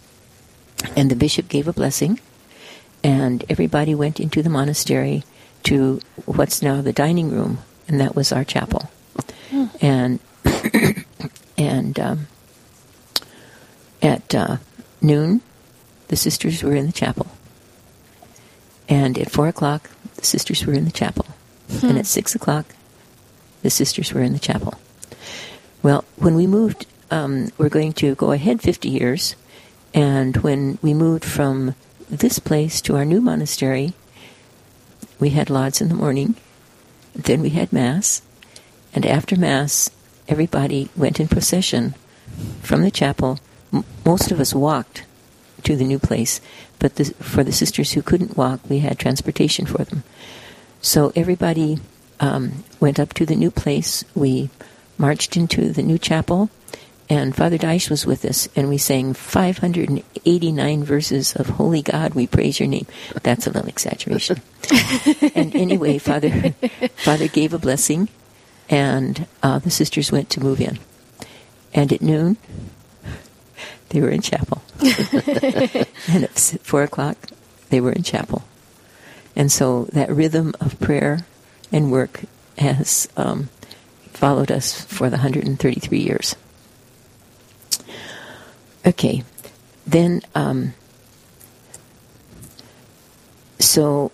and 0.97 1.11
the 1.11 1.17
bishop 1.17 1.49
gave 1.49 1.67
a 1.67 1.73
blessing, 1.73 2.21
and 3.03 3.43
everybody 3.49 3.95
went 3.95 4.21
into 4.21 4.43
the 4.43 4.50
monastery 4.50 5.25
to 5.62 6.00
what's 6.26 6.61
now 6.61 6.83
the 6.83 6.93
dining 6.93 7.31
room, 7.31 7.59
and 7.88 7.99
that 8.00 8.14
was 8.14 8.33
our 8.33 8.45
chapel. 8.45 8.91
And 9.80 10.20
and 11.56 11.99
um, 11.99 12.26
at 14.02 14.34
uh, 14.34 14.56
noon, 15.00 15.40
the 16.08 16.16
sisters 16.16 16.62
were 16.62 16.75
in 16.75 16.87
the 16.87 16.92
chapel, 16.92 17.26
and 18.88 19.18
at 19.18 19.30
four 19.30 19.49
o'clock, 19.49 19.90
the 20.16 20.25
sisters 20.25 20.66
were 20.66 20.73
in 20.73 20.84
the 20.84 20.92
chapel, 20.92 21.26
and 21.82 21.99
at 21.99 22.06
six 22.06 22.34
o'clock, 22.34 22.75
the 23.62 23.70
sisters 23.70 24.12
were 24.12 24.23
in 24.23 24.32
the 24.32 24.38
chapel. 24.38 24.75
Well, 25.82 26.04
when 26.16 26.34
we 26.34 26.46
moved, 26.46 26.87
um, 27.11 27.50
we're 27.58 27.68
going 27.68 27.92
to 27.94 28.14
go 28.14 28.32
ahead 28.32 28.62
50 28.62 28.88
years, 28.88 29.37
and 29.92 30.37
when 30.38 30.78
we 30.82 30.94
moved 30.94 31.25
from 31.25 31.75
this 32.11 32.38
place 32.38 32.80
to 32.82 32.96
our 32.96 33.04
new 33.04 33.20
monastery, 33.20 33.94
we 35.20 35.30
had 35.30 35.49
lauds 35.49 35.80
in 35.80 35.88
the 35.88 35.94
morning, 35.94 36.37
then 37.14 37.40
we 37.40 37.50
had 37.50 37.73
Mass, 37.73 38.20
and 38.94 39.04
after 39.04 39.36
Mass, 39.36 39.90
everybody 40.28 40.88
went 40.96 41.20
in 41.20 41.28
procession 41.28 41.94
from 42.62 42.82
the 42.82 42.90
chapel. 42.90 43.38
M- 43.72 43.84
most 44.04 44.30
of 44.30 44.40
us 44.40 44.54
walked 44.54 45.04
to 45.64 45.76
the 45.76 45.84
new 45.84 45.98
place, 45.98 46.40
but 46.78 46.96
the, 46.96 47.04
for 47.04 47.42
the 47.42 47.52
sisters 47.52 47.92
who 47.92 48.02
couldn't 48.02 48.36
walk, 48.36 48.60
we 48.68 48.80
had 48.80 48.98
transportation 48.98 49.66
for 49.66 49.84
them. 49.84 50.04
So 50.80 51.12
everybody 51.16 51.78
um, 52.20 52.64
went 52.80 53.00
up 53.00 53.14
to 53.14 53.26
the 53.26 53.36
new 53.36 53.50
place. 53.50 54.04
We 54.14 54.50
marched 54.98 55.36
into 55.36 55.72
the 55.72 55.82
new 55.82 55.98
chapel, 55.98 56.50
and 57.08 57.34
Father 57.34 57.58
Deich 57.58 57.90
was 57.90 58.06
with 58.06 58.24
us, 58.24 58.48
and 58.54 58.68
we 58.68 58.78
sang 58.78 59.12
589 59.12 60.84
verses 60.84 61.34
of 61.36 61.50
Holy 61.50 61.82
God, 61.82 62.14
we 62.14 62.26
praise 62.26 62.60
your 62.60 62.68
name. 62.68 62.86
That's 63.22 63.46
a 63.46 63.50
little 63.50 63.68
exaggeration. 63.68 64.40
and 65.34 65.54
anyway, 65.54 65.98
Father, 65.98 66.52
Father 66.96 67.28
gave 67.28 67.52
a 67.52 67.58
blessing, 67.58 68.08
and 68.68 69.26
uh, 69.42 69.59
the 69.59 69.71
sisters 69.71 70.12
went 70.12 70.30
to 70.30 70.40
move 70.40 70.61
in. 70.61 70.78
And 71.73 71.92
at 71.92 72.02
noon, 72.02 72.37
they 73.90 74.00
were 74.00 74.11
in 74.11 74.21
chapel. 74.21 74.62
and 74.80 76.25
at 76.25 76.38
four 76.62 76.83
o'clock, 76.83 77.16
they 77.71 77.80
were 77.80 77.92
in 77.92 78.02
chapel. 78.02 78.42
And 79.37 79.50
so 79.50 79.85
that 79.92 80.11
rhythm 80.11 80.54
of 80.61 80.78
prayer 80.78 81.26
and 81.73 81.90
work 81.90 82.21
has 82.59 83.09
um, 83.16 83.49
followed 84.12 84.50
us 84.50 84.80
for 84.85 85.11
the 85.11 85.16
133 85.16 85.99
years. 85.99 86.37
Okay, 88.87 89.25
then, 89.87 90.21
um, 90.35 90.75
so, 93.59 94.12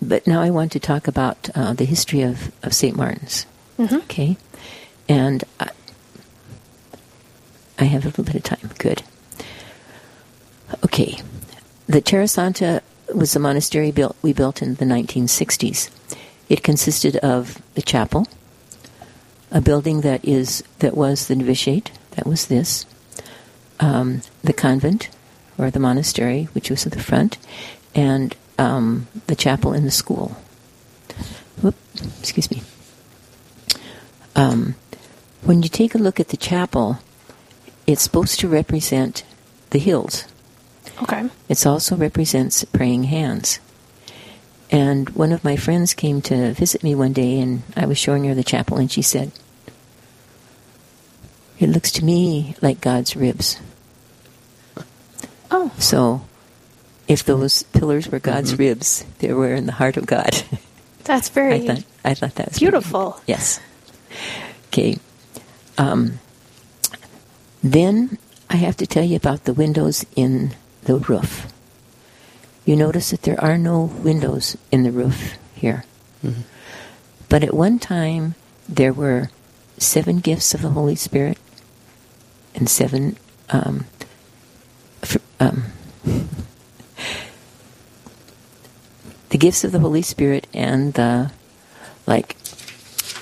but 0.00 0.26
now 0.26 0.42
I 0.42 0.50
want 0.50 0.72
to 0.72 0.80
talk 0.80 1.08
about 1.08 1.48
uh, 1.54 1.72
the 1.72 1.84
history 1.84 2.22
of, 2.22 2.52
of 2.62 2.74
St. 2.74 2.96
Martin's. 2.96 3.46
Okay, 3.78 4.36
and 5.08 5.42
I, 5.58 5.70
I 7.78 7.84
have 7.84 8.04
a 8.04 8.08
little 8.08 8.24
bit 8.24 8.36
of 8.36 8.42
time. 8.44 8.70
Good. 8.78 9.02
Okay, 10.84 11.18
the 11.86 12.00
Terra 12.00 12.28
Sancta 12.28 12.82
was 13.14 13.34
a 13.34 13.40
monastery 13.40 13.90
built 13.90 14.16
we 14.22 14.32
built 14.32 14.62
in 14.62 14.76
the 14.76 14.84
1960s. 14.84 15.90
It 16.48 16.62
consisted 16.62 17.16
of 17.16 17.60
the 17.74 17.82
chapel, 17.82 18.26
a 19.50 19.60
building 19.60 20.02
that 20.02 20.24
is 20.24 20.62
that 20.78 20.96
was 20.96 21.26
the 21.26 21.34
novitiate, 21.36 21.90
that 22.12 22.26
was 22.26 22.46
this, 22.46 22.86
um, 23.80 24.22
the 24.42 24.52
convent 24.52 25.10
or 25.58 25.70
the 25.70 25.80
monastery, 25.80 26.44
which 26.52 26.70
was 26.70 26.86
at 26.86 26.92
the 26.92 27.02
front, 27.02 27.38
and 27.94 28.36
um, 28.58 29.06
the 29.26 29.36
chapel 29.36 29.72
in 29.72 29.84
the 29.84 29.90
school. 29.90 30.36
Whoop, 31.62 31.74
excuse 32.20 32.50
me. 32.50 32.62
Um, 34.36 34.74
when 35.42 35.62
you 35.62 35.68
take 35.68 35.94
a 35.94 35.98
look 35.98 36.18
at 36.20 36.28
the 36.28 36.36
chapel, 36.36 36.98
it's 37.86 38.02
supposed 38.02 38.40
to 38.40 38.48
represent 38.48 39.24
the 39.70 39.78
hills. 39.78 40.24
Okay. 41.02 41.28
It 41.48 41.66
also 41.66 41.96
represents 41.96 42.64
praying 42.64 43.04
hands. 43.04 43.58
And 44.70 45.10
one 45.10 45.32
of 45.32 45.44
my 45.44 45.56
friends 45.56 45.94
came 45.94 46.20
to 46.22 46.52
visit 46.52 46.82
me 46.82 46.94
one 46.94 47.12
day, 47.12 47.38
and 47.38 47.62
I 47.76 47.86
was 47.86 47.98
showing 47.98 48.24
her 48.24 48.34
the 48.34 48.42
chapel, 48.44 48.78
and 48.78 48.90
she 48.90 49.02
said, 49.02 49.30
It 51.58 51.68
looks 51.68 51.92
to 51.92 52.04
me 52.04 52.56
like 52.62 52.80
God's 52.80 53.14
ribs. 53.14 53.60
Oh, 55.50 55.70
So, 55.78 56.22
if 57.06 57.22
those 57.22 57.62
pillars 57.64 58.08
were 58.08 58.18
God's 58.18 58.58
ribs, 58.58 59.04
they 59.18 59.32
were 59.32 59.54
in 59.54 59.66
the 59.66 59.72
heart 59.72 59.96
of 59.96 60.06
God. 60.06 60.42
that's 61.04 61.28
very 61.28 61.54
I 61.54 61.66
thought 61.66 61.84
I 62.04 62.14
thought 62.14 62.34
that 62.36 62.48
was 62.48 62.58
pretty- 62.58 62.64
beautiful. 62.70 63.20
Yes. 63.26 63.60
Okay. 64.74 64.98
Um, 65.78 66.18
then 67.62 68.18
I 68.50 68.56
have 68.56 68.76
to 68.78 68.88
tell 68.88 69.04
you 69.04 69.14
about 69.14 69.44
the 69.44 69.54
windows 69.54 70.04
in 70.16 70.56
the 70.82 70.96
roof. 70.96 71.46
You 72.64 72.74
notice 72.74 73.12
that 73.12 73.22
there 73.22 73.40
are 73.40 73.56
no 73.56 73.84
windows 73.84 74.56
in 74.72 74.82
the 74.82 74.90
roof 74.90 75.34
here. 75.54 75.84
But 77.28 77.44
at 77.44 77.54
one 77.54 77.78
time, 77.78 78.34
there 78.68 78.92
were 78.92 79.30
seven 79.78 80.18
gifts 80.18 80.54
of 80.54 80.62
the 80.62 80.70
Holy 80.70 80.96
Spirit 80.96 81.38
and 82.56 82.68
seven. 82.68 83.16
Um, 83.50 83.86
um, 85.38 85.66
the 89.28 89.38
gifts 89.38 89.62
of 89.62 89.70
the 89.70 89.78
Holy 89.78 90.02
Spirit 90.02 90.48
and 90.52 90.94
the 90.94 91.30
like 92.08 92.36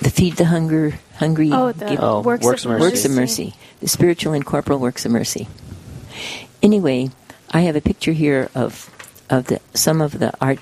the 0.01 0.09
feed 0.09 0.37
the 0.37 0.45
hunger 0.45 0.97
hungry 1.15 1.49
Oh, 1.51 1.71
the 1.71 1.85
give- 1.85 1.99
Oh, 2.01 2.21
works, 2.21 2.43
works 2.45 2.65
of 2.65 2.71
of 2.71 2.79
mercy. 2.79 2.85
works 2.91 3.05
of 3.05 3.11
mercy, 3.11 3.53
the 3.79 3.87
spiritual 3.87 4.33
and 4.33 4.45
corporal 4.45 4.79
works 4.79 5.05
of 5.05 5.11
mercy. 5.11 5.47
Anyway, 6.61 7.11
I 7.51 7.61
have 7.61 7.75
a 7.75 7.81
picture 7.81 8.13
here 8.13 8.49
of 8.55 8.89
of 9.29 9.47
the 9.47 9.59
some 9.73 10.01
of 10.01 10.19
the 10.19 10.33
art. 10.41 10.59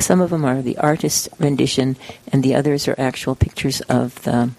Some 0.00 0.20
of 0.20 0.30
them 0.30 0.44
are 0.44 0.60
the 0.60 0.76
artist's 0.78 1.28
rendition, 1.38 1.96
and 2.32 2.42
the 2.42 2.54
others 2.54 2.88
are 2.88 2.94
actual 2.98 3.34
pictures 3.34 3.80
of 3.82 4.20
the 4.22 4.50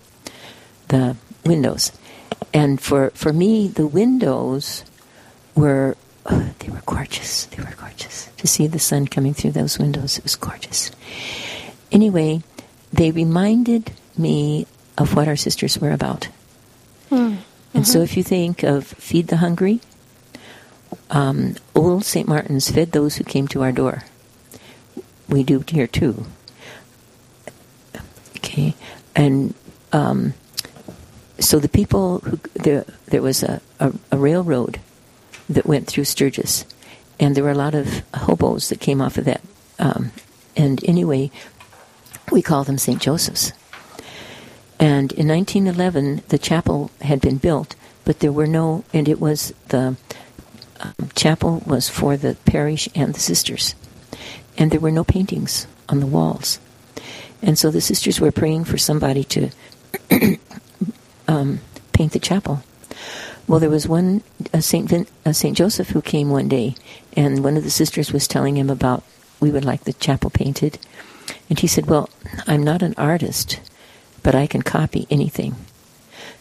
the 0.87 1.15
windows. 1.45 1.91
And 2.53 2.79
for 2.79 3.09
for 3.13 3.33
me, 3.33 3.67
the 3.67 3.85
windows 3.87 4.83
were 5.55 5.97
oh, 6.25 6.49
they 6.59 6.69
were 6.69 6.81
gorgeous. 6.85 7.45
They 7.47 7.61
were 7.61 7.73
gorgeous 7.77 8.29
to 8.37 8.47
see 8.47 8.67
the 8.67 8.79
sun 8.79 9.07
coming 9.07 9.33
through 9.33 9.51
those 9.51 9.77
windows. 9.77 10.17
It 10.17 10.23
was 10.23 10.35
gorgeous. 10.35 10.91
Anyway, 11.91 12.41
they 12.93 13.11
reminded 13.11 13.91
me 14.17 14.67
of 14.97 15.15
what 15.15 15.27
our 15.27 15.35
sisters 15.35 15.77
were 15.79 15.91
about. 15.91 16.29
And 17.73 17.87
so, 17.87 18.01
if 18.01 18.15
you 18.15 18.23
think 18.23 18.63
of 18.63 18.85
feed 18.87 19.27
the 19.27 19.37
hungry, 19.37 19.81
um, 21.09 21.55
old 21.75 22.05
St. 22.05 22.27
Martin's 22.27 22.71
fed 22.71 22.91
those 22.91 23.17
who 23.17 23.23
came 23.23 23.47
to 23.49 23.63
our 23.63 23.71
door. 23.71 24.03
We 25.27 25.43
do 25.43 25.63
here 25.67 25.87
too. 25.87 26.25
Okay, 28.37 28.75
and 29.15 29.53
um, 29.91 30.33
so 31.39 31.59
the 31.59 31.69
people 31.69 32.19
who 32.19 32.39
there 32.53 32.85
there 33.07 33.21
was 33.21 33.43
a, 33.43 33.61
a, 33.79 33.91
a 34.11 34.17
railroad 34.17 34.79
that 35.49 35.65
went 35.65 35.87
through 35.87 36.05
Sturgis, 36.05 36.65
and 37.19 37.35
there 37.35 37.43
were 37.43 37.51
a 37.51 37.55
lot 37.55 37.75
of 37.75 38.03
hobos 38.13 38.69
that 38.69 38.79
came 38.79 39.01
off 39.01 39.17
of 39.17 39.25
that. 39.25 39.41
Um, 39.79 40.11
and 40.55 40.83
anyway, 40.85 41.31
we 42.31 42.41
call 42.41 42.63
them 42.63 42.77
St. 42.77 43.01
Joseph's. 43.01 43.51
And 44.79 45.11
in 45.13 45.27
1911, 45.27 46.23
the 46.27 46.37
chapel 46.37 46.91
had 47.01 47.21
been 47.21 47.37
built, 47.37 47.75
but 48.03 48.19
there 48.19 48.31
were 48.31 48.47
no, 48.47 48.83
and 48.93 49.07
it 49.07 49.19
was 49.19 49.53
the 49.69 49.95
um, 50.81 51.09
chapel 51.15 51.63
was 51.65 51.89
for 51.89 52.17
the 52.17 52.35
parish 52.45 52.89
and 52.93 53.13
the 53.13 53.19
sisters, 53.19 53.75
and 54.57 54.71
there 54.71 54.79
were 54.79 54.91
no 54.91 55.03
paintings 55.03 55.67
on 55.87 56.01
the 56.01 56.07
walls, 56.07 56.59
and 57.41 57.57
so 57.57 57.71
the 57.71 57.81
sisters 57.81 58.19
were 58.19 58.31
praying 58.31 58.65
for 58.65 58.77
somebody 58.77 59.23
to 59.23 59.49
um, 61.27 61.59
paint 61.93 62.11
the 62.11 62.19
chapel. 62.19 62.61
Well, 63.47 63.59
there 63.59 63.69
was 63.69 63.87
one 63.87 64.23
Saint 64.59 64.89
Vin, 64.89 65.07
Saint 65.31 65.55
Joseph 65.55 65.89
who 65.89 66.01
came 66.01 66.29
one 66.29 66.49
day, 66.49 66.75
and 67.15 67.43
one 67.43 67.57
of 67.57 67.63
the 67.63 67.69
sisters 67.69 68.11
was 68.11 68.27
telling 68.27 68.57
him 68.57 68.69
about 68.69 69.03
we 69.39 69.51
would 69.51 69.65
like 69.65 69.83
the 69.83 69.93
chapel 69.93 70.29
painted. 70.29 70.79
And 71.49 71.59
he 71.59 71.67
said, 71.67 71.85
Well, 71.85 72.09
I'm 72.47 72.63
not 72.63 72.81
an 72.81 72.95
artist, 72.97 73.59
but 74.25 74.33
I 74.33 74.47
can 74.47 74.63
copy 74.63 75.05
anything. 75.11 75.55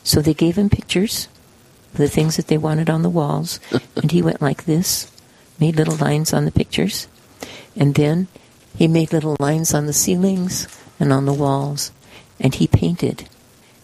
So 0.02 0.22
they 0.22 0.32
gave 0.32 0.56
him 0.56 0.70
pictures, 0.70 1.28
the 1.92 2.08
things 2.08 2.36
that 2.36 2.46
they 2.46 2.56
wanted 2.56 2.88
on 2.88 3.02
the 3.02 3.10
walls, 3.10 3.60
and 3.96 4.10
he 4.10 4.22
went 4.22 4.40
like 4.40 4.64
this, 4.64 5.12
made 5.60 5.76
little 5.76 5.96
lines 5.96 6.32
on 6.32 6.46
the 6.46 6.50
pictures, 6.50 7.08
and 7.76 7.94
then 7.94 8.28
he 8.74 8.88
made 8.88 9.12
little 9.12 9.36
lines 9.38 9.74
on 9.74 9.84
the 9.84 9.92
ceilings 9.92 10.66
and 10.98 11.12
on 11.12 11.26
the 11.26 11.34
walls, 11.34 11.92
and 12.40 12.54
he 12.54 12.66
painted, 12.66 13.28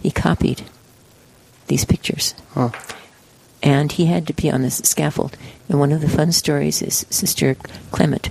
he 0.01 0.11
copied 0.11 0.63
these 1.67 1.85
pictures. 1.85 2.35
Huh. 2.55 2.71
And 3.63 3.93
he 3.93 4.07
had 4.07 4.27
to 4.29 4.33
be 4.33 4.51
on 4.51 4.63
this 4.63 4.79
scaffold. 4.79 5.37
And 5.69 5.79
one 5.79 5.93
of 5.93 6.01
the 6.01 6.09
fun 6.09 6.33
stories 6.33 6.81
is 6.81 7.05
Sister 7.11 7.55
Clement, 7.91 8.31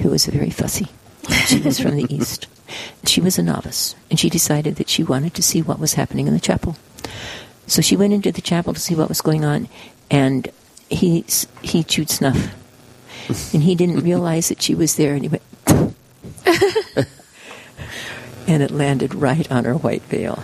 who 0.00 0.10
was 0.10 0.26
very 0.26 0.50
fussy. 0.50 0.88
She 1.46 1.60
was 1.60 1.80
from 1.80 1.96
the 1.96 2.06
East. 2.14 2.46
She 3.04 3.20
was 3.20 3.38
a 3.38 3.42
novice, 3.42 3.94
and 4.10 4.18
she 4.20 4.28
decided 4.30 4.76
that 4.76 4.88
she 4.88 5.02
wanted 5.02 5.34
to 5.34 5.42
see 5.42 5.62
what 5.62 5.78
was 5.78 5.94
happening 5.94 6.26
in 6.26 6.34
the 6.34 6.40
chapel. 6.40 6.76
So 7.66 7.82
she 7.82 7.96
went 7.96 8.12
into 8.12 8.32
the 8.32 8.40
chapel 8.42 8.74
to 8.74 8.80
see 8.80 8.94
what 8.94 9.08
was 9.08 9.20
going 9.20 9.44
on, 9.44 9.68
and 10.10 10.48
he 10.90 11.24
he 11.62 11.82
chewed 11.84 12.10
snuff, 12.10 12.36
and 13.54 13.62
he 13.62 13.74
didn't 13.74 14.00
realize 14.00 14.48
that 14.48 14.62
she 14.62 14.74
was 14.74 14.96
there, 14.96 15.14
and 15.14 15.22
he 15.22 15.28
went, 15.28 15.42
and 18.46 18.62
it 18.62 18.70
landed 18.70 19.14
right 19.14 19.50
on 19.52 19.64
her 19.64 19.74
white 19.74 20.02
veil. 20.02 20.42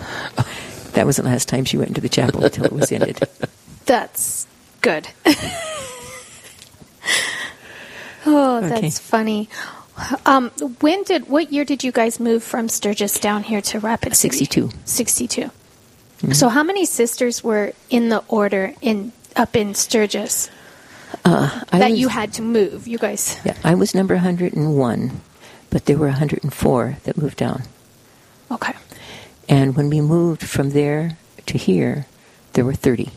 That 0.92 1.06
was 1.06 1.16
the 1.16 1.22
last 1.24 1.48
time 1.48 1.64
she 1.64 1.76
went 1.76 1.88
into 1.88 2.00
the 2.00 2.08
chapel 2.08 2.44
until 2.44 2.64
it 2.66 2.72
was 2.72 2.92
ended. 2.92 3.18
That's 3.86 4.46
good. 4.80 5.08
oh, 8.26 8.60
that's 8.60 8.72
Okay. 8.78 8.90
funny. 8.90 9.48
Um, 10.26 10.50
when 10.80 11.04
did 11.04 11.28
what 11.28 11.52
year 11.52 11.64
did 11.64 11.84
you 11.84 11.92
guys 11.92 12.18
move 12.18 12.42
from 12.42 12.68
Sturgis 12.68 13.18
down 13.20 13.44
here 13.44 13.60
to 13.62 13.78
Rapid 13.78 14.16
City? 14.16 14.38
62. 14.44 14.70
62. 14.84 15.50
So 16.32 16.48
how 16.48 16.62
many 16.62 16.84
sisters 16.86 17.44
were 17.44 17.72
in 17.90 18.08
the 18.08 18.24
order 18.28 18.72
in 18.80 19.12
up 19.36 19.54
in 19.56 19.74
Sturgis 19.74 20.50
Uh, 21.24 21.60
that 21.70 21.90
was- 21.90 22.00
you 22.00 22.08
had 22.08 22.32
to 22.34 22.42
move? 22.42 22.88
You 22.88 22.98
guys. 22.98 23.36
Yeah, 23.44 23.54
I 23.62 23.74
was 23.74 23.94
number 23.94 24.14
101, 24.16 25.20
but 25.70 25.84
there 25.86 25.96
were 25.98 26.08
104 26.08 26.96
that 27.04 27.16
moved 27.16 27.36
down. 27.36 27.62
Okay. 28.50 28.72
And 29.48 29.76
when 29.76 29.88
we 29.90 30.00
moved 30.00 30.42
from 30.42 30.70
there 30.70 31.16
to 31.46 31.58
here, 31.58 32.06
there 32.54 32.64
were 32.64 32.74
30. 32.74 33.10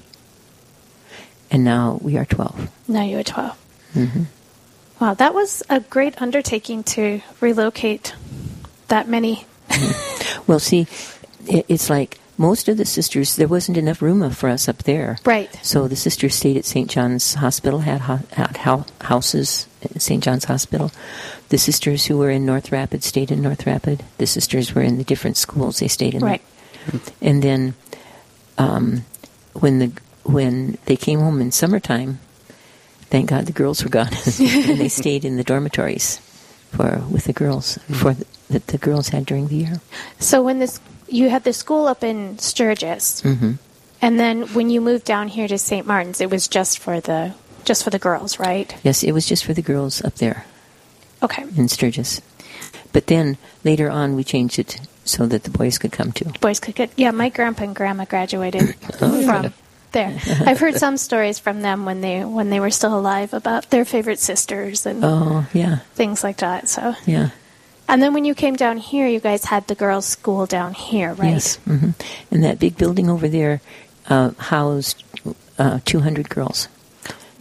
And 1.50 1.64
now 1.64 1.98
we 2.04 2.18
are 2.18 2.26
12. 2.26 2.70
Now 2.88 3.04
you're 3.04 3.24
12. 3.24 3.56
hmm 3.94 4.24
Wow, 5.00 5.14
that 5.16 5.34
was 5.34 5.64
a 5.70 5.80
great 5.80 6.22
undertaking 6.22 6.84
to 6.84 7.22
relocate 7.40 8.14
that 8.88 9.08
many. 9.08 9.46
Well, 10.46 10.60
see, 10.60 10.88
it's 11.46 11.90
like 11.90 12.20
most 12.38 12.70
of 12.70 12.78
the 12.78 12.86
sisters, 12.86 13.36
there 13.36 13.48
wasn't 13.50 13.78
enough 13.78 14.02
room 14.02 14.30
for 14.32 14.48
us 14.48 14.70
up 14.70 14.84
there. 14.84 15.18
Right. 15.26 15.50
So 15.62 15.88
the 15.88 15.96
sisters 15.96 16.36
stayed 16.36 16.56
at 16.56 16.64
St. 16.66 16.90
John's 16.90 17.34
Hospital, 17.34 17.80
had, 17.80 18.02
ho- 18.02 18.22
had 18.32 18.58
hou- 18.58 18.86
houses 19.02 19.68
at 19.84 20.02
St. 20.02 20.24
John's 20.24 20.46
Hospital. 20.46 20.92
The 21.50 21.58
sisters 21.58 22.06
who 22.06 22.18
were 22.18 22.30
in 22.30 22.46
North 22.46 22.72
Rapid 22.72 23.04
stayed 23.04 23.32
in 23.32 23.42
North 23.42 23.66
Rapid. 23.66 24.04
The 24.20 24.28
sisters 24.28 24.74
were 24.74 24.82
in 24.82 24.98
the 24.98 25.04
different 25.04 25.36
schools, 25.38 25.80
they 25.80 25.88
stayed 25.90 26.14
in 26.14 26.24
Right. 26.24 26.42
And 27.22 27.44
then 27.44 27.74
um, 28.58 29.04
when 29.54 29.80
the 29.80 29.92
when 30.24 30.78
they 30.86 30.96
came 30.96 31.20
home 31.20 31.42
in 31.42 31.52
summertime, 31.52 32.20
thank 33.10 33.30
God 33.30 33.46
the 33.46 33.54
girls 33.54 33.84
were 33.84 33.90
gone, 33.90 34.08
and 34.40 34.80
they 34.80 34.90
stayed 34.90 35.26
in 35.26 35.38
the 35.38 35.44
dormitories 35.44 36.18
for 36.72 37.02
with 37.10 37.24
the 37.26 37.34
girls 37.34 37.78
for 37.94 38.14
the, 38.14 38.26
that 38.50 38.68
the 38.68 38.78
girls 38.78 39.10
had 39.10 39.26
during 39.26 39.48
the 39.48 39.56
year. 39.56 39.82
So 40.20 40.42
when 40.44 40.60
this 40.60 40.80
you 41.08 41.30
had 41.30 41.44
the 41.44 41.54
school 41.54 41.88
up 41.88 42.04
in 42.04 42.38
Sturgis, 42.40 43.22
hmm 43.22 43.54
and 44.00 44.20
then 44.20 44.44
when 44.54 44.70
you 44.70 44.80
moved 44.80 45.06
down 45.06 45.28
here 45.28 45.48
to 45.48 45.58
St. 45.58 45.88
Martin's, 45.88 46.22
it 46.22 46.30
was 46.30 46.48
just 46.48 46.78
for 46.78 47.00
the 47.00 47.34
just 47.66 47.84
for 47.84 47.90
the 47.90 48.00
girls, 48.00 48.40
right? 48.40 48.76
Yes, 48.84 49.04
it 49.04 49.12
was 49.12 49.26
just 49.26 49.44
for 49.44 49.54
the 49.54 49.62
girls 49.64 50.04
up 50.04 50.16
there 50.16 50.46
Okay. 51.24 51.44
in 51.58 51.68
Sturgis. 51.68 52.22
But 52.94 53.08
then 53.08 53.38
later 53.64 53.90
on, 53.90 54.16
we 54.16 54.24
changed 54.24 54.60
it 54.60 54.80
so 55.04 55.26
that 55.28 55.44
the 55.44 55.50
boys 55.50 55.78
could 55.80 55.92
come 55.92 56.12
too. 56.12 56.32
Boys 56.42 56.60
could 56.60 56.76
get. 56.76 56.92
Yeah, 56.96 57.12
my 57.12 57.30
grandpa 57.30 57.64
and 57.64 57.76
grandma 57.76 58.06
graduated 58.06 58.76
Oh, 59.02 59.24
from 59.26 59.54
there. 59.92 60.18
I've 60.46 60.60
heard 60.60 60.76
some 60.76 60.98
stories 60.98 61.40
from 61.40 61.62
them 61.62 61.86
when 61.86 62.02
they 62.02 62.24
when 62.26 62.50
they 62.50 62.60
were 62.60 62.70
still 62.72 62.98
alive 62.98 63.34
about 63.34 63.70
their 63.70 63.86
favorite 63.86 64.20
sisters 64.20 64.86
and 64.86 65.04
Oh, 65.04 65.46
yeah, 65.54 65.78
things 65.96 66.24
like 66.24 66.38
that. 66.38 66.68
So, 66.70 66.96
yeah. 67.06 67.30
and 67.88 68.02
then 68.02 68.14
when 68.14 68.26
you 68.26 68.36
came 68.36 68.56
down 68.56 68.78
here, 68.78 69.08
you 69.08 69.20
guys 69.20 69.46
had 69.46 69.68
the 69.68 69.76
girls' 69.76 70.06
school 70.06 70.46
down 70.46 70.74
here, 70.74 71.14
right? 71.14 71.32
Yes. 71.34 71.56
hmm 71.66 71.92
And 72.32 72.44
that 72.44 72.60
big 72.60 72.78
building 72.78 73.10
over 73.10 73.28
there 73.28 73.62
uh, 74.10 74.32
housed 74.38 75.04
uh, 75.60 75.80
200 75.86 76.30
girls. 76.30 76.68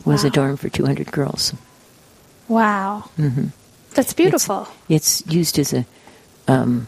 Was 0.04 0.22
a 0.22 0.30
dorm 0.30 0.56
for 0.56 0.68
200 0.68 1.10
girls. 1.10 1.52
Wow, 2.48 3.10
hmm 3.16 3.48
that's 3.94 4.12
beautiful. 4.12 4.68
It's 4.88 5.24
used 5.26 5.58
as 5.58 5.72
a 5.72 5.84
um, 6.46 6.86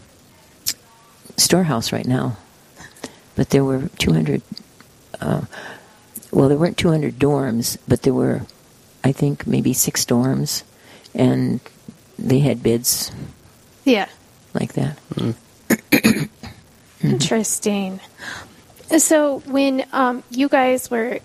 storehouse 1.37 1.91
right 1.91 2.05
now. 2.05 2.37
But 3.35 3.49
there 3.49 3.63
were 3.63 3.89
200, 3.97 4.41
uh, 5.21 5.41
well, 6.31 6.49
there 6.49 6.57
weren't 6.57 6.77
200 6.77 7.15
dorms, 7.15 7.77
but 7.87 8.03
there 8.03 8.13
were, 8.13 8.41
I 9.03 9.11
think, 9.11 9.47
maybe 9.47 9.73
six 9.73 10.05
dorms. 10.05 10.63
And 11.13 11.59
they 12.17 12.39
had 12.39 12.61
beds 12.61 13.11
yeah. 13.83 14.07
like 14.53 14.73
that. 14.73 14.97
Interesting. 17.03 17.99
So 18.97 19.39
when 19.39 19.85
um, 19.93 20.23
you 20.29 20.49
guys 20.49 20.91
were 20.91 21.19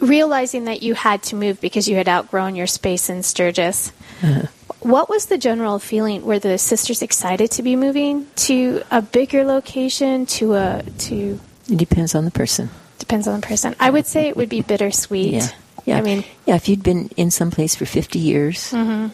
realizing 0.00 0.64
that 0.64 0.82
you 0.82 0.94
had 0.94 1.22
to 1.24 1.36
move 1.36 1.60
because 1.60 1.88
you 1.88 1.96
had 1.96 2.08
outgrown 2.08 2.54
your 2.54 2.66
space 2.66 3.08
in 3.10 3.22
Sturgis, 3.22 3.92
Uh, 4.22 4.46
what 4.80 5.08
was 5.08 5.26
the 5.26 5.38
general 5.38 5.78
feeling? 5.78 6.24
Were 6.24 6.38
the 6.38 6.58
sisters 6.58 7.02
excited 7.02 7.50
to 7.52 7.62
be 7.62 7.76
moving 7.76 8.26
to 8.46 8.82
a 8.90 9.02
bigger 9.02 9.44
location? 9.44 10.26
To 10.26 10.54
a 10.54 10.82
to 10.98 11.40
it 11.72 11.78
depends 11.78 12.14
on 12.14 12.24
the 12.26 12.30
person. 12.30 12.68
depends 12.98 13.26
on 13.26 13.40
the 13.40 13.46
person. 13.46 13.74
I 13.80 13.88
would 13.88 14.06
say 14.06 14.28
it 14.28 14.36
would 14.36 14.50
be 14.50 14.60
bittersweet. 14.60 15.32
Yeah. 15.32 15.48
Yeah. 15.86 15.98
I 15.98 16.02
mean, 16.02 16.24
yeah, 16.46 16.54
if 16.54 16.68
you'd 16.68 16.82
been 16.82 17.08
in 17.16 17.30
some 17.30 17.50
place 17.50 17.74
for 17.74 17.86
50 17.86 18.18
years, 18.18 18.70
mm-hmm. 18.70 19.08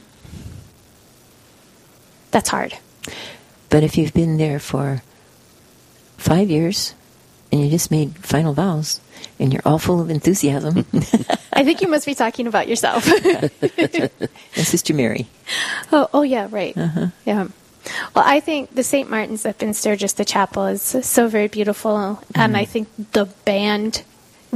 that's 2.30 2.50
hard. 2.50 2.74
but 3.70 3.82
if 3.84 3.96
you've 3.96 4.12
been 4.12 4.36
there 4.36 4.58
for 4.58 5.02
five 6.18 6.50
years 6.50 6.94
and 7.52 7.62
you 7.62 7.70
just 7.70 7.90
made 7.90 8.18
final 8.18 8.52
vows 8.52 9.00
and 9.38 9.52
you're 9.52 9.62
all 9.64 9.78
full 9.78 10.00
of 10.00 10.10
enthusiasm, 10.10 10.84
I 11.52 11.64
think 11.64 11.80
you 11.80 11.88
must 11.88 12.04
be 12.04 12.14
talking 12.14 12.46
about 12.48 12.68
yourself. 12.68 13.06
and 13.78 14.66
Sister 14.66 14.92
Mary. 14.92 15.28
Oh, 15.92 16.08
oh 16.12 16.22
yeah, 16.22 16.48
right. 16.50 16.76
Uh-huh. 16.76 17.06
Yeah. 17.24 17.48
Well, 18.14 18.24
I 18.26 18.40
think 18.40 18.74
the 18.74 18.82
St. 18.82 19.08
Martin's 19.10 19.44
up 19.46 19.62
in 19.62 19.74
Sturgis, 19.74 20.12
the 20.14 20.24
chapel, 20.24 20.66
is 20.66 20.82
so 20.82 21.28
very 21.28 21.48
beautiful, 21.48 22.20
and 22.34 22.56
I 22.56 22.64
think 22.64 22.88
the 23.12 23.26
band 23.44 24.02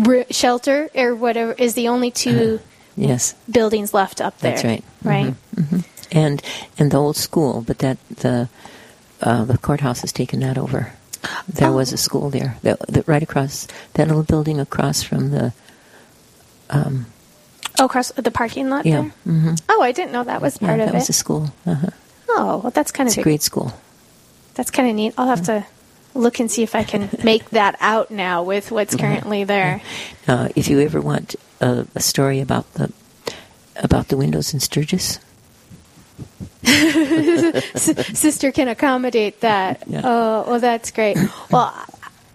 r- 0.07 0.27
shelter 0.31 0.89
or 0.95 1.15
whatever 1.15 1.53
is 1.53 1.75
the 1.75 1.89
only 1.89 2.11
2 2.11 2.61
Yes, 2.97 3.35
buildings 3.51 3.95
left 3.95 4.21
up 4.21 4.39
there. 4.39 4.53
that's 4.53 4.65
right. 4.65 4.85
Right. 5.03 5.35
hmm 5.57 5.81
And 6.11 6.43
and 6.79 6.91
the 6.91 6.99
old 6.99 7.17
school, 7.17 7.63
but 7.67 7.79
that 7.79 7.97
the 8.09 8.49
uh, 9.23 9.45
the 9.45 9.57
courthouse 9.59 10.01
has 10.03 10.13
taken 10.13 10.41
that 10.41 10.59
over. 10.59 10.93
There 11.49 11.69
Oh. 11.71 11.77
was 11.77 11.93
a 11.93 11.97
school 11.97 12.29
there, 12.31 12.57
that, 12.63 12.81
that 12.89 13.07
right 13.09 13.23
across 13.23 13.67
that 13.95 14.09
little 14.09 14.25
building 14.25 14.61
across 14.61 15.03
from 15.03 15.31
the. 15.31 15.53
Um, 16.71 17.07
Oh, 17.79 17.87
across 17.87 18.13
the 18.13 18.31
parking 18.31 18.69
lot 18.69 18.85
yeah, 18.85 19.01
there. 19.03 19.11
hmm 19.25 19.55
Oh, 19.69 19.81
I 19.81 19.93
didn't 19.93 20.13
know 20.13 20.25
that 20.25 20.43
was 20.43 20.59
part 20.59 20.63
yeah, 20.63 20.77
part 20.77 20.79
that 20.81 20.89
of 20.89 20.95
was 20.95 21.05
it. 21.05 21.09
a 21.11 21.13
school. 21.15 21.51
Uh-huh. 21.67 21.89
Oh, 22.37 22.61
well, 22.63 22.71
that's 22.71 22.91
kind 22.93 23.09
It's 23.09 23.17
a 23.17 23.21
of 23.21 23.25
great 23.25 23.43
school. 23.43 23.73
that's 24.55 24.71
kind 24.71 24.89
of 24.89 24.95
neat. 24.95 25.15
I'll 25.19 25.29
have 25.29 25.45
to 25.47 25.65
look 26.15 26.41
and 26.41 26.51
see 26.51 26.63
if 26.63 26.75
I 26.75 26.85
can 26.85 27.09
make 27.25 27.49
that 27.51 27.77
out 27.81 28.11
now 28.11 28.43
with 28.43 28.71
what's 28.71 28.95
Mm-hmm. 28.95 29.07
currently 29.07 29.45
there. 29.45 29.81
Uh, 30.29 30.49
if 30.57 30.69
you 30.69 30.81
ever 30.81 31.01
want 31.01 31.37
a, 31.61 31.87
a 31.95 32.01
story 32.01 32.41
about 32.41 32.73
the 32.75 32.93
about 33.77 34.09
the 34.09 34.17
windows 34.19 34.53
in 34.53 34.61
Sturgis, 34.61 35.19
sister 37.75 38.53
can 38.53 38.69
accommodate 38.69 39.41
that. 39.41 39.83
Yeah. 39.87 40.03
Oh, 40.05 40.45
well, 40.47 40.61
that's 40.61 40.91
great. 40.91 41.17
Well, 41.51 41.73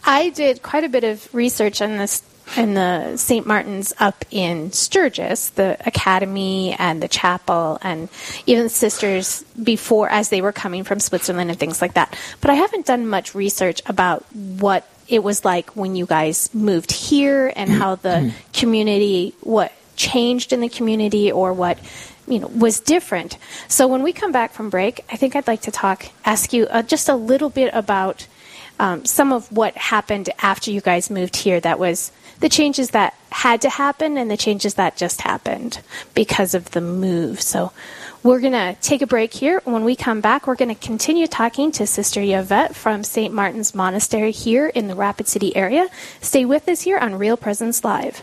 I 0.03 0.29
did 0.29 0.61
quite 0.63 0.83
a 0.83 0.89
bit 0.89 1.03
of 1.03 1.33
research 1.33 1.81
on 1.81 1.97
this 1.97 2.21
in 2.55 2.73
the 2.73 3.17
St. 3.17 3.45
Martin's 3.45 3.93
up 3.99 4.23
in 4.31 4.71
Sturgis, 4.71 5.49
the 5.49 5.77
academy 5.85 6.75
and 6.77 7.01
the 7.01 7.07
chapel, 7.07 7.77
and 7.81 8.09
even 8.45 8.63
the 8.63 8.69
sisters 8.69 9.43
before 9.61 10.09
as 10.09 10.29
they 10.29 10.41
were 10.41 10.51
coming 10.51 10.83
from 10.83 10.99
Switzerland 10.99 11.49
and 11.49 11.59
things 11.59 11.81
like 11.81 11.95
that. 11.95 12.17
But 12.41 12.51
I 12.51 12.55
haven't 12.55 12.85
done 12.85 13.07
much 13.07 13.35
research 13.35 13.81
about 13.85 14.23
what 14.33 14.87
it 15.07 15.23
was 15.23 15.43
like 15.45 15.75
when 15.75 15.95
you 15.95 16.05
guys 16.05 16.53
moved 16.53 16.91
here 16.91 17.51
and 17.55 17.69
how 17.69 17.95
the 17.95 18.33
community 18.53 19.33
what 19.41 19.71
changed 19.95 20.53
in 20.53 20.61
the 20.61 20.69
community 20.69 21.31
or 21.31 21.53
what 21.53 21.79
you 22.27 22.39
know, 22.39 22.47
was 22.47 22.79
different. 22.79 23.37
So 23.67 23.87
when 23.87 24.03
we 24.03 24.13
come 24.13 24.31
back 24.31 24.53
from 24.53 24.69
break, 24.69 25.03
I 25.09 25.15
think 25.15 25.35
I'd 25.35 25.47
like 25.47 25.61
to 25.61 25.71
talk, 25.71 26.05
ask 26.25 26.53
you 26.53 26.67
uh, 26.67 26.83
just 26.83 27.09
a 27.09 27.15
little 27.15 27.49
bit 27.49 27.71
about 27.73 28.27
um, 28.79 29.05
some 29.05 29.33
of 29.33 29.51
what 29.51 29.75
happened 29.75 30.29
after 30.41 30.71
you 30.71 30.81
guys 30.81 31.09
moved 31.09 31.35
here. 31.35 31.59
That 31.59 31.79
was 31.79 32.11
the 32.39 32.49
changes 32.49 32.91
that 32.91 33.15
had 33.31 33.61
to 33.61 33.69
happen 33.69 34.17
and 34.17 34.29
the 34.29 34.37
changes 34.37 34.75
that 34.75 34.95
just 34.95 35.21
happened 35.21 35.81
because 36.13 36.53
of 36.53 36.71
the 36.71 36.81
move. 36.81 37.41
So 37.41 37.71
we're 38.23 38.39
going 38.39 38.53
to 38.53 38.75
take 38.81 39.01
a 39.01 39.07
break 39.07 39.33
here. 39.33 39.61
When 39.63 39.83
we 39.83 39.95
come 39.95 40.21
back, 40.21 40.47
we're 40.47 40.55
going 40.55 40.73
to 40.73 40.87
continue 40.87 41.27
talking 41.27 41.71
to 41.73 41.87
Sister 41.87 42.21
Yvette 42.21 42.75
from 42.75 43.03
St. 43.03 43.33
Martin's 43.33 43.73
Monastery 43.73 44.31
here 44.31 44.67
in 44.67 44.87
the 44.87 44.95
Rapid 44.95 45.27
City 45.27 45.55
area. 45.55 45.87
Stay 46.21 46.45
with 46.45 46.67
us 46.67 46.81
here 46.81 46.97
on 46.97 47.15
Real 47.15 47.37
Presence 47.37 47.83
Live. 47.83 48.21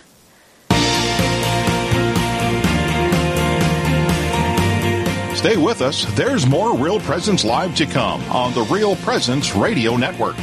Stay 5.44 5.58
with 5.58 5.82
us. 5.82 6.06
There's 6.14 6.46
more 6.46 6.74
Real 6.74 6.98
Presence 7.00 7.44
Live 7.44 7.74
to 7.74 7.84
come 7.84 8.22
on 8.30 8.54
the 8.54 8.62
Real 8.62 8.96
Presence 8.96 9.54
Radio 9.54 9.94
Network. 9.94 10.36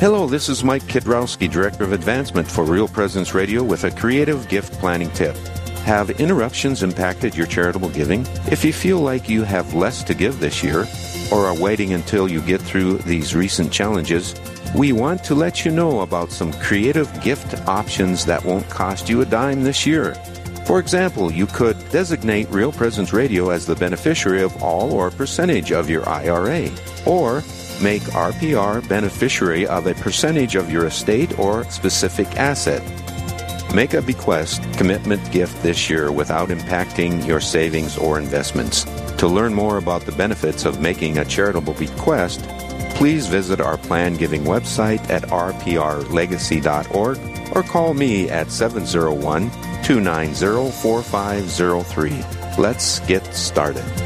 Hello, 0.00 0.26
this 0.26 0.48
is 0.48 0.64
Mike 0.64 0.82
Kidrowski, 0.82 1.48
Director 1.48 1.84
of 1.84 1.92
Advancement 1.92 2.50
for 2.50 2.64
Real 2.64 2.88
Presence 2.88 3.32
Radio 3.32 3.62
with 3.62 3.84
a 3.84 3.92
creative 3.92 4.48
gift 4.48 4.72
planning 4.80 5.12
tip. 5.12 5.36
Have 5.84 6.10
interruptions 6.10 6.82
impacted 6.82 7.36
your 7.36 7.46
charitable 7.46 7.90
giving? 7.90 8.26
If 8.50 8.64
you 8.64 8.72
feel 8.72 8.98
like 8.98 9.28
you 9.28 9.44
have 9.44 9.74
less 9.74 10.02
to 10.02 10.12
give 10.12 10.40
this 10.40 10.64
year, 10.64 10.86
or 11.30 11.46
are 11.46 11.54
waiting 11.56 11.92
until 11.92 12.28
you 12.28 12.40
get 12.40 12.60
through 12.60 12.98
these 12.98 13.36
recent 13.36 13.72
challenges, 13.72 14.34
we 14.74 14.92
want 14.92 15.22
to 15.24 15.34
let 15.34 15.64
you 15.64 15.70
know 15.70 16.00
about 16.00 16.30
some 16.30 16.52
creative 16.54 17.08
gift 17.22 17.54
options 17.68 18.24
that 18.26 18.44
won't 18.44 18.68
cost 18.68 19.08
you 19.08 19.20
a 19.20 19.26
dime 19.26 19.62
this 19.62 19.86
year. 19.86 20.14
For 20.66 20.80
example, 20.80 21.30
you 21.30 21.46
could 21.46 21.78
designate 21.90 22.50
Real 22.50 22.72
Presence 22.72 23.12
Radio 23.12 23.50
as 23.50 23.66
the 23.66 23.76
beneficiary 23.76 24.42
of 24.42 24.62
all 24.62 24.92
or 24.92 25.10
percentage 25.10 25.70
of 25.70 25.88
your 25.88 26.08
IRA, 26.08 26.70
or 27.06 27.44
make 27.80 28.02
RPR 28.02 28.86
beneficiary 28.88 29.66
of 29.66 29.86
a 29.86 29.94
percentage 29.94 30.56
of 30.56 30.70
your 30.70 30.86
estate 30.86 31.38
or 31.38 31.64
specific 31.70 32.26
asset. 32.36 32.82
Make 33.74 33.94
a 33.94 34.02
bequest 34.02 34.62
commitment 34.74 35.30
gift 35.30 35.62
this 35.62 35.88
year 35.90 36.10
without 36.10 36.48
impacting 36.48 37.26
your 37.26 37.40
savings 37.40 37.96
or 37.96 38.18
investments. 38.18 38.84
To 39.18 39.28
learn 39.28 39.54
more 39.54 39.76
about 39.76 40.02
the 40.02 40.12
benefits 40.12 40.64
of 40.64 40.80
making 40.80 41.18
a 41.18 41.24
charitable 41.24 41.74
bequest, 41.74 42.40
please 42.96 43.26
visit 43.26 43.60
our 43.60 43.76
plan 43.76 44.16
giving 44.16 44.42
website 44.44 45.10
at 45.10 45.22
rprlegacy.org 45.24 47.18
or 47.54 47.62
call 47.62 47.92
me 47.92 48.30
at 48.30 48.50
701 48.50 49.50
290 49.82 50.70
4503. 50.72 52.24
Let's 52.58 53.00
get 53.00 53.22
started. 53.34 54.05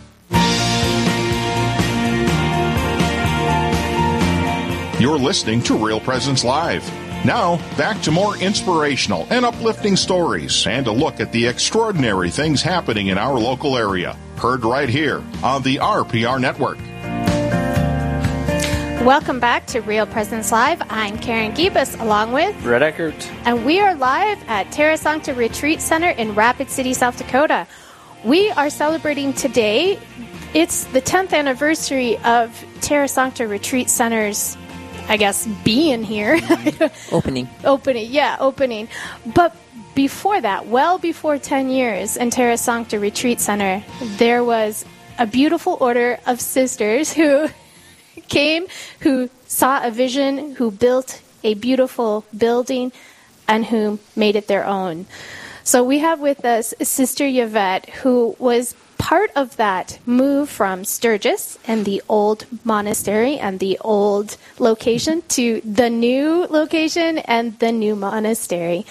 You're 5.01 5.17
listening 5.17 5.63
to 5.63 5.75
Real 5.75 5.99
Presence 5.99 6.43
Live. 6.43 6.87
Now, 7.25 7.57
back 7.75 8.03
to 8.03 8.11
more 8.11 8.37
inspirational 8.37 9.25
and 9.31 9.43
uplifting 9.43 9.95
stories 9.95 10.67
and 10.67 10.85
a 10.85 10.91
look 10.91 11.19
at 11.19 11.31
the 11.31 11.47
extraordinary 11.47 12.29
things 12.29 12.61
happening 12.61 13.07
in 13.07 13.17
our 13.17 13.39
local 13.39 13.75
area. 13.75 14.15
Heard 14.37 14.63
right 14.63 14.87
here 14.87 15.23
on 15.41 15.63
the 15.63 15.77
RPR 15.77 16.39
Network. 16.39 16.77
Welcome 19.03 19.39
back 19.39 19.65
to 19.65 19.79
Real 19.79 20.05
Presence 20.05 20.51
Live. 20.51 20.83
I'm 20.91 21.17
Karen 21.17 21.53
Gibas 21.53 21.99
along 21.99 22.31
with 22.31 22.55
Brett 22.61 22.83
Eckert. 22.83 23.27
And 23.47 23.65
we 23.65 23.79
are 23.79 23.95
live 23.95 24.37
at 24.47 24.71
Terra 24.71 24.97
Sancta 24.97 25.33
Retreat 25.33 25.81
Center 25.81 26.11
in 26.11 26.35
Rapid 26.35 26.69
City, 26.69 26.93
South 26.93 27.17
Dakota. 27.17 27.65
We 28.23 28.51
are 28.51 28.69
celebrating 28.69 29.33
today. 29.33 29.97
It's 30.53 30.83
the 30.83 31.01
10th 31.01 31.33
anniversary 31.33 32.19
of 32.19 32.63
Terra 32.81 33.07
Sancta 33.07 33.47
Retreat 33.47 33.89
Center's 33.89 34.57
I 35.11 35.17
guess, 35.17 35.45
being 35.65 36.05
here. 36.05 36.39
opening. 37.11 37.49
Opening, 37.65 38.09
yeah, 38.09 38.37
opening. 38.39 38.87
But 39.25 39.53
before 39.93 40.39
that, 40.39 40.67
well 40.67 40.99
before 40.99 41.37
10 41.37 41.69
years 41.69 42.15
in 42.15 42.29
Terra 42.29 42.57
Sancta 42.57 42.97
Retreat 42.97 43.41
Center, 43.41 43.83
there 44.15 44.41
was 44.41 44.85
a 45.19 45.27
beautiful 45.27 45.75
order 45.81 46.17
of 46.25 46.39
sisters 46.39 47.11
who 47.11 47.49
came, 48.29 48.67
who 49.01 49.29
saw 49.47 49.85
a 49.85 49.91
vision, 49.91 50.55
who 50.55 50.71
built 50.71 51.21
a 51.43 51.55
beautiful 51.55 52.23
building, 52.37 52.93
and 53.49 53.65
who 53.65 53.99
made 54.15 54.37
it 54.37 54.47
their 54.47 54.65
own. 54.65 55.07
So 55.65 55.83
we 55.83 55.99
have 55.99 56.21
with 56.21 56.45
us 56.45 56.73
Sister 56.81 57.27
Yvette, 57.27 57.89
who 57.89 58.33
was 58.39 58.75
part 59.01 59.31
of 59.35 59.57
that 59.57 59.97
move 60.05 60.47
from 60.47 60.85
Sturgis 60.85 61.57
and 61.65 61.85
the 61.85 62.03
old 62.07 62.45
monastery 62.63 63.39
and 63.39 63.59
the 63.59 63.79
old 63.81 64.37
location 64.59 65.23
to 65.29 65.59
the 65.61 65.89
new 65.89 66.45
location 66.51 67.17
and 67.17 67.57
the 67.57 67.71
new 67.71 67.95
monastery. 67.95 68.85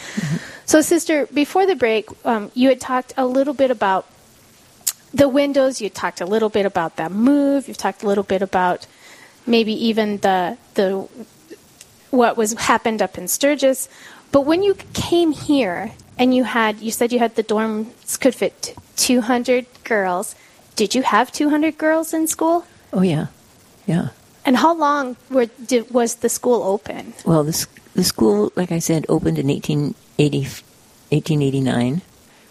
So, 0.67 0.81
Sister, 0.81 1.27
before 1.27 1.65
the 1.65 1.77
break, 1.77 2.09
um, 2.25 2.51
you 2.55 2.69
had 2.71 2.81
talked 2.81 3.15
a 3.17 3.25
little 3.25 3.55
bit 3.55 3.71
about 3.71 4.05
the 5.15 5.29
windows. 5.29 5.81
You 5.81 5.89
talked 5.89 6.21
a 6.21 6.27
little 6.27 6.49
bit 6.49 6.67
about 6.67 6.97
that 6.97 7.13
move. 7.13 7.69
You've 7.69 7.79
talked 7.79 8.03
a 8.03 8.07
little 8.07 8.25
bit 8.25 8.43
about 8.43 8.89
maybe 9.47 9.73
even 9.73 10.19
the 10.19 10.59
the 10.75 11.09
what 12.11 12.37
was 12.37 12.53
happened 12.55 13.01
up 13.01 13.17
in 13.17 13.29
Sturgis. 13.29 13.89
But 14.33 14.43
when 14.43 14.63
you 14.63 14.75
came 14.93 15.31
here 15.33 15.93
and 16.21 16.35
you 16.35 16.45
had, 16.45 16.81
you 16.81 16.91
said 16.91 17.13
you 17.13 17.19
had 17.19 17.35
the 17.35 17.43
dorms 17.43 18.21
could 18.21 18.35
fit 18.35 18.77
200 18.97 19.65
girls. 19.85 20.37
Did 20.77 20.95
you 20.95 21.01
have 21.03 21.33
200 21.33 21.79
girls 21.79 22.13
in 22.13 22.29
school? 22.29 22.67
Oh, 22.93 23.01
yeah. 23.01 23.29
Yeah. 23.87 24.11
And 24.45 24.59
how 24.59 24.75
long 24.75 25.17
were, 25.31 25.47
did, 25.47 25.91
was 25.91 26.17
the 26.17 26.29
school 26.29 26.63
open? 26.63 27.15
Well, 27.25 27.43
the, 27.43 27.67
the 27.95 28.05
school, 28.05 28.53
like 28.55 28.71
I 28.71 28.81
said, 28.81 29.07
opened 29.09 29.39
in 29.39 29.49
1880, 29.49 30.41
1889 31.09 32.03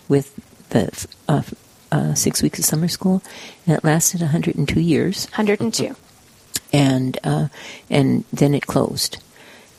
with 0.08 0.34
the 0.70 1.08
uh, 1.28 1.44
uh, 1.92 2.14
six 2.16 2.42
weeks 2.42 2.58
of 2.58 2.66
summer 2.66 2.88
school, 2.88 3.22
and 3.68 3.78
it 3.78 3.84
lasted 3.84 4.22
102 4.22 4.80
years. 4.80 5.26
102. 5.26 5.96
And, 6.74 7.20
uh, 7.24 7.50
and 7.88 8.26
then 8.34 8.56
it 8.56 8.66
closed. 8.66 9.18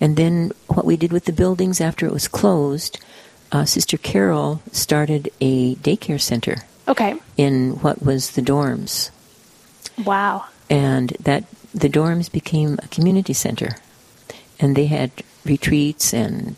And 0.00 0.16
then 0.16 0.52
what 0.68 0.84
we 0.84 0.96
did 0.96 1.12
with 1.12 1.24
the 1.24 1.32
buildings 1.32 1.80
after 1.80 2.06
it 2.06 2.12
was 2.12 2.28
closed, 2.28 2.98
uh, 3.52 3.64
Sister 3.64 3.96
Carol 3.96 4.62
started 4.72 5.30
a 5.40 5.74
daycare 5.76 6.20
center 6.20 6.64
Okay. 6.90 7.14
In 7.36 7.80
what 7.82 8.02
was 8.02 8.32
the 8.32 8.42
dorms. 8.42 9.10
Wow. 10.04 10.46
And 10.68 11.10
that 11.20 11.44
the 11.72 11.88
dorms 11.88 12.30
became 12.30 12.78
a 12.82 12.88
community 12.88 13.32
center, 13.32 13.76
and 14.58 14.74
they 14.74 14.86
had 14.86 15.12
retreats 15.44 16.12
and 16.12 16.56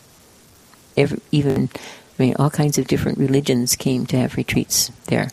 every, 0.97 1.21
even 1.31 1.69
I 2.19 2.23
mean 2.23 2.35
all 2.39 2.49
kinds 2.49 2.79
of 2.79 2.87
different 2.87 3.19
religions 3.19 3.77
came 3.77 4.07
to 4.07 4.17
have 4.17 4.37
retreats 4.37 4.91
there, 5.07 5.29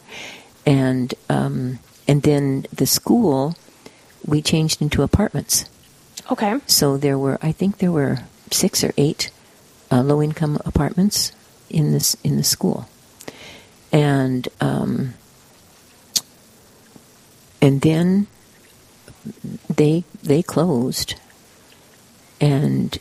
and 0.65 1.15
um, 1.29 1.79
and 2.05 2.23
then 2.23 2.65
the 2.73 2.85
school 2.85 3.55
we 4.25 4.41
changed 4.41 4.81
into 4.81 5.01
apartments. 5.01 5.63
Okay. 6.29 6.59
So 6.67 6.97
there 6.97 7.17
were, 7.17 7.39
I 7.41 7.53
think 7.53 7.77
there 7.77 7.91
were 7.91 8.19
six 8.51 8.83
or 8.83 8.93
eight 8.97 9.31
uh, 9.89 10.03
low-income 10.03 10.59
apartments 10.65 11.31
in 11.69 11.91
this 11.91 12.15
in 12.23 12.37
the 12.37 12.43
school, 12.43 12.87
and 13.91 14.47
um, 14.59 15.13
and 17.61 17.81
then 17.81 18.27
they 19.73 20.03
they 20.23 20.41
closed, 20.41 21.15
and 22.39 22.97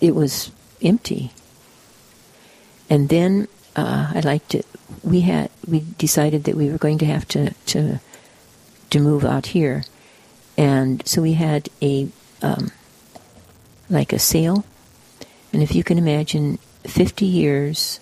it 0.00 0.14
was 0.14 0.50
empty. 0.82 1.32
And 2.90 3.08
then 3.08 3.48
uh, 3.76 4.12
I 4.14 4.20
liked 4.20 4.50
to. 4.50 4.62
We 5.02 5.20
had 5.22 5.50
we 5.66 5.84
decided 5.98 6.44
that 6.44 6.56
we 6.56 6.70
were 6.70 6.78
going 6.78 6.98
to 6.98 7.06
have 7.06 7.26
to 7.28 7.52
to 7.66 8.00
to 8.90 9.00
move 9.00 9.24
out 9.24 9.46
here, 9.46 9.84
and 10.58 11.06
so 11.06 11.22
we 11.22 11.34
had 11.34 11.68
a 11.80 12.08
um, 12.42 12.70
like 13.88 14.12
a 14.12 14.18
sale, 14.18 14.64
and 15.52 15.62
if 15.62 15.74
you 15.74 15.84
can 15.84 15.98
imagine, 15.98 16.58
fifty 16.84 17.26
years, 17.26 18.00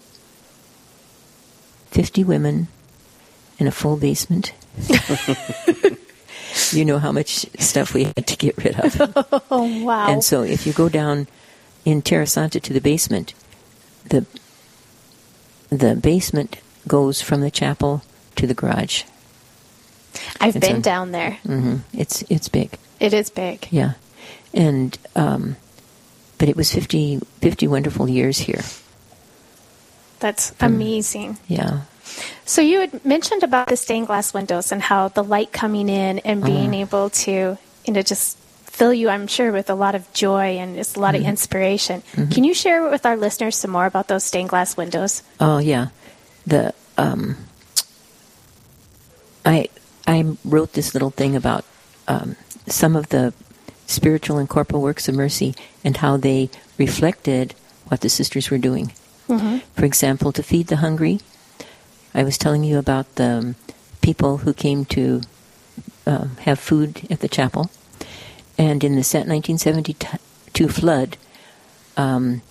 fifty 1.91 2.25
women, 2.25 2.69
in 3.59 3.67
a 3.67 3.71
full 3.71 3.97
basement. 3.97 4.53
you 6.73 6.85
know 6.85 6.99
how 6.99 7.13
much 7.13 7.47
stuff 7.59 7.95
we 7.95 8.05
had 8.05 8.27
to 8.27 8.37
get 8.37 8.57
rid 8.59 8.79
of. 8.79 9.15
oh 9.51 9.85
wow! 9.85 10.09
And 10.11 10.23
so, 10.25 10.43
if 10.43 10.67
you 10.67 10.73
go 10.73 10.89
down 10.89 11.27
in 11.85 12.03
Terra 12.03 12.27
Sancta 12.27 12.61
to 12.61 12.73
the 12.73 12.81
basement, 12.81 13.35
the 14.09 14.25
the 15.71 15.95
basement 15.97 16.57
goes 16.89 17.21
from 17.23 17.41
the 17.41 17.51
chapel 17.51 18.03
to 18.37 18.47
the 18.47 18.55
garage. 18.55 19.05
I've 20.41 20.57
It's 20.57 20.67
been 20.67 20.77
a- 20.79 20.81
down 20.83 21.13
there. 21.13 21.33
hmm 21.45 21.77
It's 21.93 22.23
it's 22.29 22.49
big. 22.49 22.71
It 22.99 23.15
is 23.15 23.31
big. 23.31 23.67
Yeah, 23.71 23.93
and 24.53 24.99
um, 25.17 25.57
but 26.41 26.49
it 26.49 26.57
was 26.57 26.73
50, 26.73 27.21
50 27.45 27.69
wonderful 27.69 28.09
years 28.09 28.39
here. 28.49 28.65
That's 30.21 30.53
Mm. 30.53 30.67
amazing. 30.67 31.39
Yeah. 31.49 31.81
So 32.47 32.63
you 32.63 32.81
had 32.81 33.05
mentioned 33.05 33.43
about 33.45 33.69
the 33.69 33.77
stained 33.77 34.07
glass 34.09 34.33
windows 34.33 34.73
and 34.73 34.81
how 34.83 35.09
the 35.09 35.23
light 35.23 35.53
coming 35.53 35.89
in 35.91 36.19
and 36.25 36.43
being 36.43 36.71
Uh-huh. 36.73 36.81
able 36.89 37.11
to, 37.29 37.59
you 37.85 37.93
know, 37.93 38.01
just 38.03 38.39
fill 38.65 38.93
you, 38.95 39.11
I'm 39.11 39.27
sure, 39.29 39.53
with 39.53 39.69
a 39.69 39.75
lot 39.75 39.95
of 39.95 40.11
joy 40.15 40.57
and 40.57 40.77
just 40.77 40.97
a 40.97 41.01
lot 41.01 41.13
Mhm. 41.15 41.21
of 41.21 41.25
inspiration. 41.27 42.03
Mhm. 42.17 42.33
Can 42.33 42.45
you 42.45 42.55
share 42.55 42.89
with 42.89 43.05
our 43.05 43.17
listeners 43.17 43.57
some 43.57 43.71
more 43.71 43.85
about 43.85 44.09
those 44.09 44.25
stained 44.25 44.49
glass 44.49 44.77
windows? 44.81 45.23
Oh 45.39 45.59
yeah, 45.59 45.89
the 46.47 46.73
um, 46.97 47.37
I 49.45 49.69
I 50.07 50.25
wrote 50.45 50.73
this 50.73 50.95
little 50.95 51.11
thing 51.11 51.37
about 51.37 51.65
um, 52.09 52.35
some 52.67 52.97
of 52.97 53.09
the 53.11 53.33
spiritual 53.91 54.39
and 54.39 54.49
corporal 54.49 54.83
works 54.83 55.09
of 55.09 55.15
mercy 55.15 55.55
and 55.85 55.97
how 55.99 56.17
they 56.17 56.49
reflected 56.79 57.55
what 57.89 58.01
the 58.01 58.09
sisters 58.09 58.51
were 58.51 58.59
doing. 58.59 58.93
Mm-hmm. 59.29 59.59
For 59.75 59.85
example, 59.85 60.33
to 60.33 60.43
feed 60.43 60.69
the 60.69 60.77
hungry. 60.77 61.21
I 62.15 62.25
was 62.25 62.39
telling 62.39 62.65
you 62.65 62.79
about 62.79 63.15
the 63.17 63.31
um, 63.31 63.55
people 64.01 64.39
who 64.39 64.53
came 64.53 64.85
to 64.87 65.23
um, 66.07 66.37
have 66.39 66.59
food 66.59 67.07
at 67.11 67.21
the 67.21 67.29
chapel, 67.29 67.71
and 68.59 68.83
in 68.83 68.97
the 68.97 69.05
set 69.05 69.27
1972 69.27 70.69
flood, 70.69 71.17
um, 71.97 72.43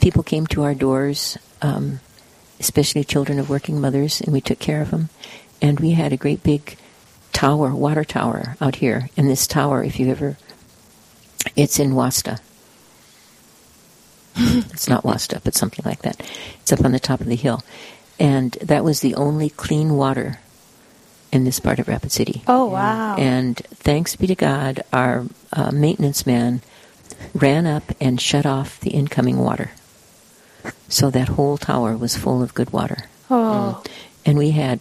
people 0.00 0.22
came 0.22 0.46
to 0.48 0.62
our 0.64 0.74
doors, 0.74 1.38
um, 1.62 2.00
especially 2.58 3.04
children 3.04 3.38
of 3.38 3.50
working 3.50 3.80
mothers, 3.80 4.20
and 4.20 4.32
we 4.32 4.40
took 4.40 4.58
care 4.58 4.82
of 4.82 4.90
them. 4.90 5.08
And 5.62 5.78
we 5.80 5.92
had 5.92 6.12
a 6.12 6.16
great 6.16 6.42
big 6.42 6.76
tower, 7.38 7.72
water 7.72 8.02
tower 8.02 8.56
out 8.60 8.74
here. 8.74 9.10
And 9.16 9.30
this 9.30 9.46
tower, 9.46 9.84
if 9.84 10.00
you 10.00 10.10
ever, 10.10 10.36
it's 11.54 11.78
in 11.78 11.94
Wasta. 11.94 12.40
it's 14.36 14.88
not 14.88 15.04
Wasta, 15.04 15.40
but 15.44 15.54
something 15.54 15.84
like 15.84 16.02
that. 16.02 16.20
It's 16.60 16.72
up 16.72 16.84
on 16.84 16.90
the 16.90 16.98
top 16.98 17.20
of 17.20 17.28
the 17.28 17.36
hill. 17.36 17.62
And 18.18 18.52
that 18.54 18.82
was 18.82 18.98
the 18.98 19.14
only 19.14 19.50
clean 19.50 19.94
water 19.94 20.40
in 21.30 21.44
this 21.44 21.60
part 21.60 21.78
of 21.78 21.86
Rapid 21.86 22.10
City. 22.10 22.42
Oh, 22.48 22.66
wow. 22.66 23.14
And 23.14 23.56
thanks 23.56 24.16
be 24.16 24.26
to 24.26 24.34
God, 24.34 24.82
our 24.92 25.24
uh, 25.52 25.70
maintenance 25.70 26.26
man 26.26 26.60
ran 27.34 27.66
up 27.66 27.84
and 28.00 28.20
shut 28.20 28.46
off 28.46 28.80
the 28.80 28.90
incoming 28.90 29.38
water. 29.38 29.70
So 30.88 31.08
that 31.10 31.28
whole 31.28 31.56
tower 31.56 31.96
was 31.96 32.16
full 32.16 32.42
of 32.42 32.52
good 32.52 32.72
water. 32.72 33.04
Oh. 33.30 33.80
And 34.26 34.36
we 34.36 34.50
had 34.50 34.80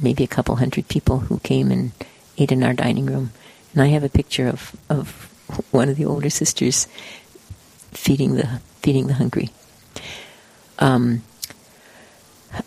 maybe 0.00 0.24
a 0.24 0.28
couple 0.28 0.56
hundred 0.56 0.88
people 0.88 1.20
who 1.20 1.38
came 1.40 1.70
and 1.70 1.92
ate 2.38 2.52
in 2.52 2.62
our 2.62 2.74
dining 2.74 3.06
room. 3.06 3.32
And 3.72 3.82
I 3.82 3.88
have 3.88 4.04
a 4.04 4.08
picture 4.08 4.48
of, 4.48 4.76
of 4.88 5.30
one 5.70 5.88
of 5.88 5.96
the 5.96 6.04
older 6.04 6.30
sisters 6.30 6.86
feeding 7.92 8.34
the 8.34 8.60
feeding 8.82 9.06
the 9.06 9.14
hungry. 9.14 9.50
Um, 10.78 11.22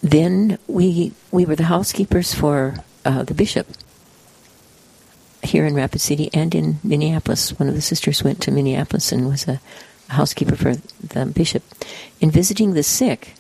then 0.01 0.57
we 0.67 1.13
we 1.31 1.45
were 1.45 1.55
the 1.55 1.63
housekeepers 1.63 2.33
for 2.33 2.75
uh, 3.05 3.23
the 3.23 3.33
bishop 3.33 3.67
here 5.43 5.65
in 5.65 5.75
Rapid 5.75 6.01
City 6.01 6.29
and 6.33 6.53
in 6.53 6.79
Minneapolis. 6.83 7.57
One 7.59 7.69
of 7.69 7.75
the 7.75 7.81
sisters 7.81 8.23
went 8.23 8.41
to 8.41 8.51
Minneapolis 8.51 9.11
and 9.11 9.27
was 9.27 9.47
a 9.47 9.61
housekeeper 10.09 10.55
for 10.55 10.75
the 10.75 11.25
bishop. 11.25 11.63
In 12.19 12.31
visiting 12.31 12.73
the 12.73 12.83
sick, 12.83 13.35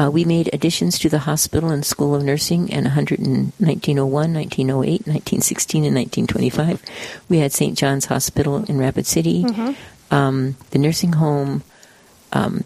uh, 0.00 0.10
we 0.10 0.24
made 0.24 0.48
additions 0.54 0.98
to 0.98 1.10
the 1.10 1.18
hospital 1.18 1.68
and 1.68 1.84
school 1.84 2.14
of 2.14 2.22
nursing 2.24 2.70
in 2.70 2.84
1901, 2.84 4.32
1908, 4.32 5.06
1916, 5.06 5.84
and 5.84 5.94
1925. 5.94 6.82
We 7.28 7.38
had 7.38 7.52
St. 7.52 7.76
John's 7.76 8.06
Hospital 8.06 8.64
in 8.64 8.78
Rapid 8.78 9.06
City. 9.06 9.44
Mhm. 9.44 9.76
Um, 10.10 10.56
the 10.70 10.78
nursing 10.78 11.12
home 11.14 11.62
um, 12.32 12.64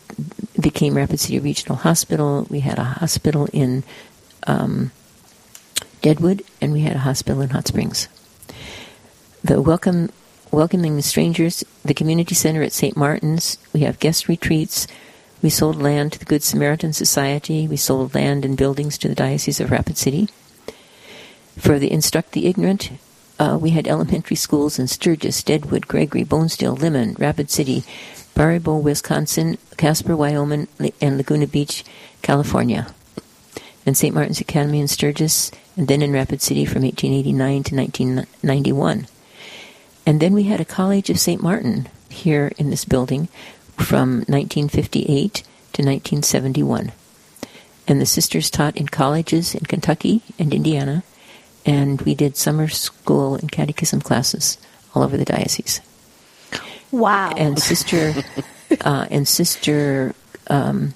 became 0.60 0.94
Rapid 0.96 1.18
City 1.18 1.40
Regional 1.40 1.76
Hospital. 1.76 2.46
We 2.48 2.60
had 2.60 2.78
a 2.78 2.84
hospital 2.84 3.48
in 3.52 3.82
um, 4.46 4.92
Deadwood, 6.02 6.44
and 6.60 6.72
we 6.72 6.82
had 6.82 6.94
a 6.94 7.00
hospital 7.00 7.40
in 7.40 7.50
Hot 7.50 7.66
Springs. 7.66 8.06
The 9.42 9.60
welcome, 9.60 10.10
welcoming 10.52 10.94
the 10.94 11.02
strangers, 11.02 11.64
the 11.84 11.94
community 11.94 12.36
center 12.36 12.62
at 12.62 12.72
St. 12.72 12.96
Martin's. 12.96 13.58
We 13.72 13.80
have 13.80 13.98
guest 13.98 14.28
retreats. 14.28 14.86
We 15.44 15.50
sold 15.50 15.76
land 15.76 16.14
to 16.14 16.18
the 16.18 16.24
Good 16.24 16.42
Samaritan 16.42 16.94
Society. 16.94 17.68
We 17.68 17.76
sold 17.76 18.14
land 18.14 18.46
and 18.46 18.56
buildings 18.56 18.96
to 18.96 19.08
the 19.08 19.14
Diocese 19.14 19.60
of 19.60 19.70
Rapid 19.70 19.98
City. 19.98 20.30
For 21.58 21.78
the 21.78 21.92
Instruct 21.92 22.32
the 22.32 22.46
Ignorant, 22.46 22.92
uh, 23.38 23.58
we 23.60 23.68
had 23.68 23.86
elementary 23.86 24.36
schools 24.36 24.78
in 24.78 24.88
Sturgis, 24.88 25.42
Deadwood, 25.42 25.86
Gregory, 25.86 26.24
Bonesteel, 26.24 26.78
Lemmon, 26.78 27.18
Rapid 27.18 27.50
City, 27.50 27.84
Barryville, 28.34 28.82
Wisconsin, 28.82 29.58
Casper, 29.76 30.16
Wyoming, 30.16 30.66
and 31.02 31.18
Laguna 31.18 31.46
Beach, 31.46 31.84
California. 32.22 32.86
And 33.84 33.98
St. 33.98 34.14
Martin's 34.14 34.40
Academy 34.40 34.80
in 34.80 34.88
Sturgis, 34.88 35.50
and 35.76 35.88
then 35.88 36.00
in 36.00 36.10
Rapid 36.10 36.40
City 36.40 36.64
from 36.64 36.84
1889 36.84 37.64
to 37.64 37.76
1991. 37.76 39.08
And 40.06 40.20
then 40.20 40.32
we 40.32 40.44
had 40.44 40.62
a 40.62 40.64
College 40.64 41.10
of 41.10 41.18
St. 41.18 41.42
Martin 41.42 41.90
here 42.08 42.50
in 42.56 42.70
this 42.70 42.86
building 42.86 43.28
from 43.76 44.18
1958 44.28 45.34
to 45.34 45.82
1971. 45.82 46.92
And 47.86 48.00
the 48.00 48.06
sisters 48.06 48.50
taught 48.50 48.76
in 48.76 48.88
colleges 48.88 49.54
in 49.54 49.64
Kentucky 49.66 50.22
and 50.38 50.54
Indiana, 50.54 51.02
and 51.66 52.00
we 52.02 52.14
did 52.14 52.36
summer 52.36 52.68
school 52.68 53.34
and 53.34 53.50
catechism 53.52 54.00
classes 54.00 54.56
all 54.94 55.02
over 55.02 55.16
the 55.16 55.24
diocese. 55.24 55.80
Wow. 56.90 57.34
And 57.36 57.58
sister, 57.58 58.14
uh, 58.80 59.06
and 59.10 59.26
sister 59.28 60.14
um, 60.48 60.94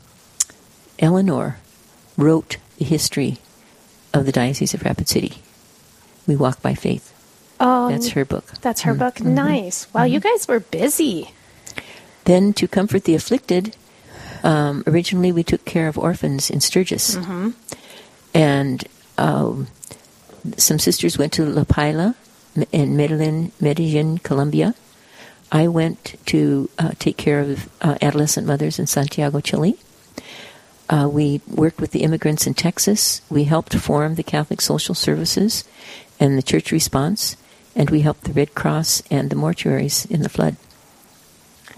Eleanor 0.99 1.59
wrote 2.17 2.57
the 2.79 2.85
history 2.85 3.39
of 4.15 4.25
the 4.25 4.33
diocese 4.33 4.73
of 4.75 4.83
Rapid 4.85 5.09
City. 5.09 5.39
We 6.27 6.37
walk 6.37 6.63
by 6.63 6.75
faith. 6.75 7.13
Oh, 7.61 7.91
That's 7.91 8.09
her 8.11 8.25
book. 8.25 8.45
That's 8.63 8.83
her 8.83 8.95
Mhm. 8.95 8.99
book. 8.99 9.15
Mhm. 9.17 9.27
Nice. 9.33 9.87
Wow, 9.93 10.05
you 10.05 10.21
guys 10.21 10.47
were 10.47 10.61
busy. 10.61 11.33
Then, 12.29 12.53
to 12.61 12.69
comfort 12.69 13.05
the 13.05 13.15
afflicted, 13.15 13.75
um, 14.45 14.85
originally 14.87 15.33
we 15.33 15.43
took 15.43 15.65
care 15.65 15.89
of 15.89 15.97
orphans 15.97 16.51
in 16.51 16.61
Sturgis. 16.61 17.17
Mhm. 17.17 17.55
And 18.35 18.85
um, 19.17 19.69
some 20.59 20.79
sisters 20.79 21.17
went 21.17 21.33
to 21.33 21.47
La 21.47 21.65
Paila 21.65 22.15
in 22.71 22.97
Medellin, 23.01 23.51
Medellin, 23.61 24.19
Colombia. 24.19 24.75
I 25.51 25.69
went 25.69 26.21
to 26.27 26.69
uh, 26.79 26.93
take 26.99 27.17
care 27.17 27.41
of 27.41 27.71
uh, 27.81 27.97
adolescent 28.03 28.47
mothers 28.47 28.79
in 28.79 28.87
Santiago, 28.87 29.41
Chile. 29.41 29.79
Uh, 30.91 31.09
we 31.11 31.41
worked 31.49 31.81
with 31.81 31.93
the 31.93 32.03
immigrants 32.03 32.47
in 32.47 32.53
Texas. 32.53 33.23
We 33.31 33.45
helped 33.45 33.75
form 33.75 34.17
the 34.17 34.23
Catholic 34.23 34.61
Social 34.61 34.95
Services 34.95 35.65
and 36.21 36.37
the 36.37 36.43
church 36.43 36.73
response, 36.73 37.37
and 37.75 37.89
we 37.89 38.03
helped 38.03 38.25
the 38.25 38.37
Red 38.37 38.53
Cross 38.55 39.03
and 39.11 39.31
the 39.31 39.37
mortuaries 39.37 40.05
in 40.11 40.21
the 40.21 40.29
flood. 40.29 40.57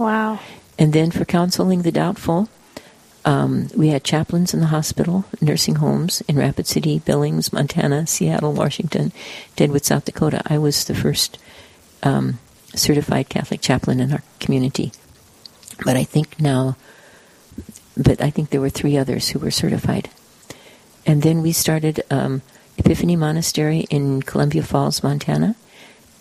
Wow. 0.00 0.40
And 0.78 0.92
then 0.92 1.12
for 1.12 1.24
counseling 1.24 1.82
the 1.82 1.92
doubtful, 1.92 2.48
Um, 3.20 3.68
we 3.76 3.92
had 3.92 4.02
chaplains 4.02 4.54
in 4.54 4.60
the 4.60 4.72
hospital, 4.72 5.28
nursing 5.42 5.76
homes 5.76 6.22
in 6.24 6.40
Rapid 6.40 6.66
City, 6.66 7.04
Billings, 7.04 7.52
Montana, 7.52 8.06
Seattle, 8.06 8.56
Washington, 8.56 9.12
Deadwood, 9.56 9.84
South 9.84 10.06
Dakota. 10.08 10.40
I 10.48 10.56
was 10.56 10.84
the 10.84 10.94
first 10.96 11.36
um, 12.02 12.40
certified 12.72 13.28
Catholic 13.28 13.60
chaplain 13.60 14.00
in 14.00 14.12
our 14.12 14.22
community. 14.40 14.90
But 15.84 16.00
I 16.00 16.04
think 16.08 16.40
now, 16.40 16.80
but 17.92 18.24
I 18.24 18.32
think 18.32 18.48
there 18.48 18.64
were 18.64 18.72
three 18.72 18.96
others 18.96 19.28
who 19.28 19.38
were 19.38 19.52
certified. 19.52 20.08
And 21.04 21.20
then 21.20 21.42
we 21.44 21.52
started 21.52 22.00
um, 22.08 22.40
Epiphany 22.80 23.16
Monastery 23.16 23.84
in 23.90 24.22
Columbia 24.24 24.62
Falls, 24.62 25.02
Montana, 25.04 25.56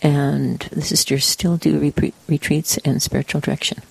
and 0.02 0.60
the 0.72 0.82
sisters 0.82 1.24
still 1.24 1.56
do 1.56 1.78
re- 1.78 2.12
retreats 2.28 2.78
and 2.78 3.02
spiritual 3.02 3.40
direction. 3.40 3.82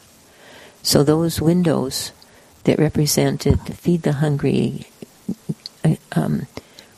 So 0.81 1.03
those 1.03 1.41
windows 1.41 2.11
that 2.63 2.79
represented 2.79 3.59
feed 3.75 4.03
the 4.03 4.13
hungry, 4.13 4.87
uh, 5.83 5.95
um, 6.13 6.47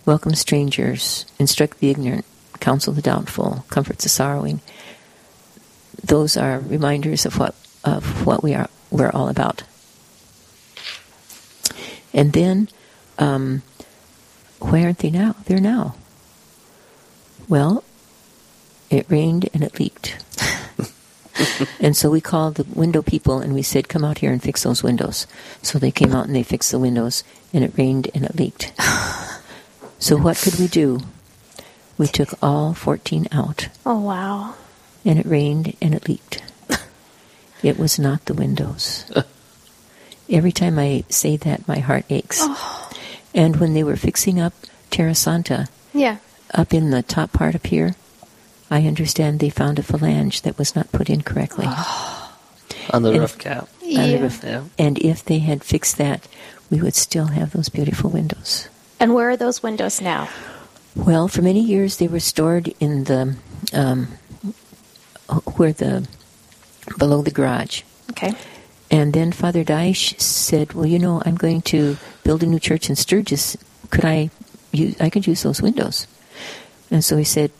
welcome 0.06 0.36
strangers, 0.36 1.26
instruct 1.40 1.80
the 1.80 1.90
ignorant, 1.90 2.26
counsel 2.60 2.94
the 2.94 3.02
doubtful, 3.02 3.66
comfort 3.70 4.00
the 4.00 4.10
sorrowing. 4.10 4.62
Those 6.04 6.38
are 6.38 6.60
reminders 6.60 7.26
of 7.26 7.38
what 7.38 7.56
of 7.84 8.26
what 8.26 8.44
we 8.44 8.54
are 8.54 8.70
we're 8.92 9.10
all 9.10 9.30
about. 9.30 9.64
And 12.14 12.34
then, 12.34 12.70
um, 13.18 13.64
where 14.60 14.86
aren't 14.86 15.00
they 15.00 15.10
now? 15.10 15.36
They're 15.46 15.62
now. 15.62 15.96
Well, 17.48 17.84
it 18.92 19.10
rained 19.10 19.50
and 19.54 19.64
it 19.64 19.80
leaked. 19.80 20.18
and 21.80 21.96
so 21.96 22.12
we 22.12 22.22
called 22.22 22.56
the 22.56 22.64
window 22.76 23.02
people 23.02 23.40
and 23.40 23.54
we 23.54 23.62
said, 23.64 23.88
come 23.90 24.04
out 24.04 24.20
here 24.20 24.32
and 24.32 24.44
fix 24.44 24.64
those 24.64 24.84
windows. 24.84 25.26
So 25.62 25.80
they 25.80 25.92
came 25.92 26.14
out 26.14 26.28
and 26.28 26.36
they 26.36 26.44
fixed 26.44 26.72
the 26.72 26.80
windows 26.80 27.24
and 27.54 27.64
it 27.64 27.74
rained 27.78 28.10
and 28.14 28.26
it 28.26 28.36
leaked. 28.36 28.74
so 30.00 30.18
what 30.18 30.38
could 30.38 30.60
we 30.60 30.68
do? 30.68 31.00
We 31.98 32.08
took 32.08 32.34
all 32.44 32.74
14 32.74 33.28
out. 33.32 33.70
Oh, 33.86 34.00
wow. 34.00 34.56
And 35.06 35.18
it 35.20 35.26
rained 35.26 35.76
and 35.82 35.94
it 35.96 36.08
leaked. 36.08 36.42
it 37.64 37.80
was 37.80 37.98
not 37.98 38.26
the 38.26 38.34
windows. 38.34 39.10
Every 40.30 40.52
time 40.52 40.78
I 40.80 41.04
say 41.10 41.38
that, 41.38 41.68
my 41.68 41.80
heart 41.80 42.06
aches. 42.10 42.40
Oh. 42.42 42.90
And 43.34 43.58
when 43.58 43.74
they 43.74 43.84
were 43.84 43.96
fixing 43.96 44.40
up 44.40 44.54
Terra 44.90 45.16
Sancta, 45.16 45.68
Yeah. 45.94 46.18
up 46.54 46.74
in 46.74 46.90
the 46.90 47.02
top 47.04 47.32
part 47.34 47.56
up 47.56 47.66
here, 47.68 47.96
I 48.72 48.88
understand 48.88 49.40
they 49.40 49.50
found 49.50 49.78
a 49.80 49.84
flange 49.84 50.42
that 50.44 50.58
was 50.58 50.76
not 50.76 50.92
put 50.92 51.10
in 51.10 51.22
correctly. 51.22 51.68
On 52.92 53.04
the 53.04 53.12
And- 53.12 53.20
roof 53.20 53.38
cap. 53.38 53.68
on 53.84 53.88
the 53.90 54.08
Yeah. 54.10 54.20
roof. 54.22 54.40
Yeah. 54.44 54.64
And 54.80 54.98
if 55.00 55.24
they 55.26 55.40
had 55.40 55.64
fixed 55.64 55.98
that, 55.98 56.28
we 56.72 56.82
would 56.82 56.96
still 56.96 57.28
have 57.28 57.52
those 57.52 57.70
beautiful 57.70 58.10
windows. 58.10 58.70
And 59.00 59.14
where 59.14 59.30
are 59.30 59.38
those 59.38 59.62
windows 59.62 60.00
now? 60.02 60.30
Well, 60.96 61.28
for 61.28 61.42
many 61.42 61.60
years 61.62 61.98
they 61.98 62.08
were 62.08 62.20
stored 62.22 62.74
in 62.80 63.04
the 63.06 63.36
um, 63.74 64.08
where 65.56 65.74
the 65.74 66.08
below 66.98 67.22
the 67.22 67.32
garage. 67.32 67.84
Okay. 68.12 68.34
And 68.90 69.14
then 69.14 69.32
Father 69.32 69.64
Daesh 69.64 70.20
said, 70.20 70.74
"Well, 70.74 70.86
you 70.86 71.00
know, 71.00 71.22
I'm 71.26 71.36
going 71.36 71.62
to 71.74 71.98
build 72.24 72.44
a 72.44 72.46
new 72.46 72.60
church 72.60 72.90
in 72.90 72.96
Sturgis. 72.96 73.56
Could 73.90 74.04
I 74.06 74.30
use? 74.72 74.96
I 75.00 75.10
could 75.10 75.28
use 75.28 75.44
those 75.44 75.62
windows." 75.62 76.08
And 76.90 77.04
so 77.06 77.16
he 77.16 77.24
said, 77.24 77.52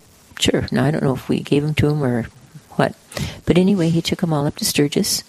"Sure." 0.42 0.68
Now 0.72 0.86
I 0.86 0.92
don't 0.92 1.04
know 1.04 1.14
if 1.14 1.30
we 1.30 1.40
gave 1.40 1.64
them 1.64 1.76
to 1.76 1.90
him 1.90 2.04
or 2.04 2.24
what, 2.72 2.96
but 3.46 3.58
anyway, 3.58 3.90
he 3.90 4.02
took 4.02 4.22
them 4.22 4.34
all 4.34 4.48
up 4.48 4.56
to 4.58 4.66
Sturgis, 4.66 5.24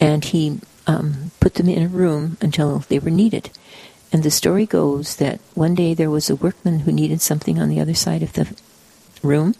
and 0.00 0.24
he 0.24 0.60
um, 0.86 1.30
put 1.40 1.54
them 1.54 1.68
in 1.68 1.82
a 1.82 1.88
room 1.88 2.36
until 2.40 2.80
they 2.80 2.98
were 2.98 3.10
needed. 3.10 3.50
And 4.12 4.22
the 4.22 4.30
story 4.30 4.64
goes 4.64 5.16
that 5.16 5.40
one 5.54 5.74
day 5.74 5.92
there 5.92 6.10
was 6.10 6.30
a 6.30 6.36
workman 6.36 6.80
who 6.80 6.92
needed 6.92 7.20
something 7.20 7.58
on 7.58 7.68
the 7.68 7.80
other 7.80 7.94
side 7.94 8.22
of 8.22 8.34
the 8.34 8.54
room, 9.22 9.54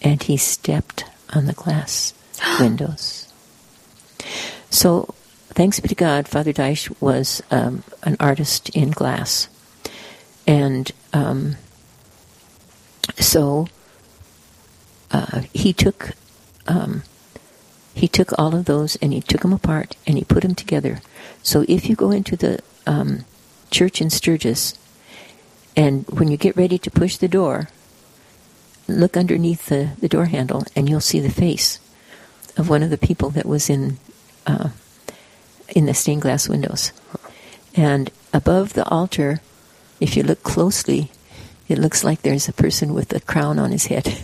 and 0.00 0.22
he 0.22 0.36
stepped 0.36 1.04
on 1.34 1.46
the 1.46 1.52
glass 1.52 2.14
windows. 2.60 3.30
So, 4.70 5.14
thanks 5.50 5.80
be 5.80 5.88
to 5.88 5.94
God, 5.94 6.28
Father 6.28 6.52
Deich 6.52 6.94
was 7.00 7.42
um, 7.50 7.82
an 8.02 8.16
artist 8.20 8.70
in 8.70 8.90
glass. 8.90 9.48
And 10.46 10.90
um, 11.12 11.56
so 13.16 13.68
uh, 15.10 15.42
he 15.52 15.72
took 15.72 16.12
um, 16.66 17.02
he 17.94 18.06
took 18.06 18.38
all 18.38 18.54
of 18.54 18.66
those 18.66 18.96
and 18.96 19.12
he 19.12 19.20
took 19.20 19.40
them 19.40 19.52
apart 19.52 19.96
and 20.06 20.18
he 20.18 20.24
put 20.24 20.42
them 20.42 20.54
together. 20.54 21.00
So 21.42 21.64
if 21.68 21.88
you 21.88 21.96
go 21.96 22.10
into 22.10 22.36
the 22.36 22.60
um, 22.86 23.24
church 23.70 24.00
in 24.00 24.10
Sturgis, 24.10 24.78
and 25.76 26.06
when 26.08 26.28
you 26.28 26.36
get 26.36 26.56
ready 26.56 26.78
to 26.78 26.90
push 26.90 27.16
the 27.16 27.28
door, 27.28 27.70
look 28.86 29.16
underneath 29.16 29.66
the, 29.66 29.90
the 29.98 30.08
door 30.08 30.26
handle 30.26 30.64
and 30.76 30.88
you'll 30.88 31.00
see 31.00 31.20
the 31.20 31.30
face 31.30 31.80
of 32.56 32.68
one 32.68 32.82
of 32.82 32.90
the 32.90 32.98
people 32.98 33.30
that 33.30 33.46
was 33.46 33.68
in 33.68 33.98
uh, 34.46 34.70
in 35.68 35.86
the 35.86 35.94
stained 35.94 36.22
glass 36.22 36.48
windows. 36.48 36.92
And 37.74 38.10
above 38.32 38.72
the 38.72 38.88
altar, 38.88 39.40
if 40.00 40.16
you 40.16 40.22
look 40.22 40.42
closely, 40.42 41.10
it 41.68 41.78
looks 41.78 42.02
like 42.04 42.22
there's 42.22 42.48
a 42.48 42.52
person 42.52 42.94
with 42.94 43.12
a 43.12 43.20
crown 43.20 43.58
on 43.58 43.70
his 43.72 43.86
head. 43.86 44.06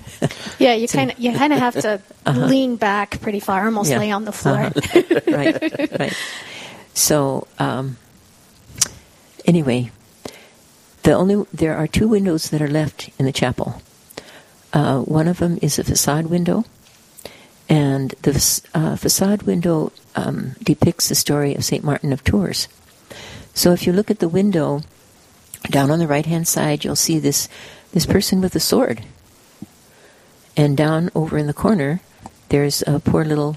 Yeah, 0.59 0.75
you 0.75 0.87
kind 0.89 1.11
of 1.11 1.19
you 1.19 1.33
kind 1.33 1.53
of 1.53 1.59
have 1.59 1.75
to 1.83 2.01
Uh-huh. 2.27 2.47
lean 2.47 2.77
back 2.77 3.21
pretty 3.21 3.41
far, 3.41 3.65
almost 3.67 3.91
Yeah. 3.91 3.99
lay 3.99 4.11
on 4.13 4.25
the 4.25 4.33
floor. 4.33 4.71
Uh-huh. 4.73 5.21
right, 5.29 6.01
right. 6.01 6.17
So, 6.95 7.47
um, 7.59 7.97
anyway, 9.45 9.91
the 11.03 11.13
only 11.13 11.45
there 11.53 11.77
are 11.77 11.87
two 11.87 12.09
windows 12.09 12.49
that 12.51 12.63
are 12.63 12.71
left 12.71 13.11
in 13.19 13.27
the 13.27 13.33
chapel. 13.33 13.83
Uh, 14.73 15.01
one 15.01 15.29
of 15.29 15.39
them 15.39 15.59
is 15.61 15.79
a 15.79 15.85
facade 15.85 16.27
window, 16.27 16.65
and 17.69 18.15
the 18.23 18.33
uh, 18.75 18.97
facade 18.97 19.43
window 19.43 19.93
um, 20.17 20.55
depicts 20.63 21.09
the 21.09 21.15
story 21.15 21.55
of 21.55 21.65
Saint 21.65 21.85
Martin 21.85 22.13
of 22.13 22.23
Tours. 22.25 22.69
So, 23.55 23.73
if 23.73 23.87
you 23.87 23.93
look 23.93 24.11
at 24.11 24.19
the 24.19 24.29
window 24.29 24.83
down 25.71 25.91
on 25.91 25.99
the 25.99 26.07
right 26.07 26.27
hand 26.27 26.47
side, 26.47 26.85
you'll 26.85 26.97
see 26.97 27.19
this 27.19 27.49
this 27.93 28.07
person 28.07 28.41
with 28.41 28.55
a 28.57 28.61
sword, 28.61 29.03
and 30.57 30.77
down 30.77 31.11
over 31.15 31.39
in 31.39 31.47
the 31.47 31.55
corner, 31.55 32.01
there's 32.49 32.83
a 32.87 32.99
poor 32.99 33.25
little 33.25 33.57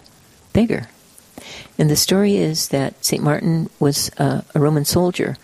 beggar. 0.53 0.89
And 1.77 1.89
the 1.89 1.95
story 1.95 2.37
is 2.37 2.69
that 2.69 3.03
St. 3.03 3.23
Martin 3.23 3.69
was 3.79 4.11
uh, 4.17 4.41
a 4.53 4.59
Roman 4.59 4.85
soldier, 4.85 5.37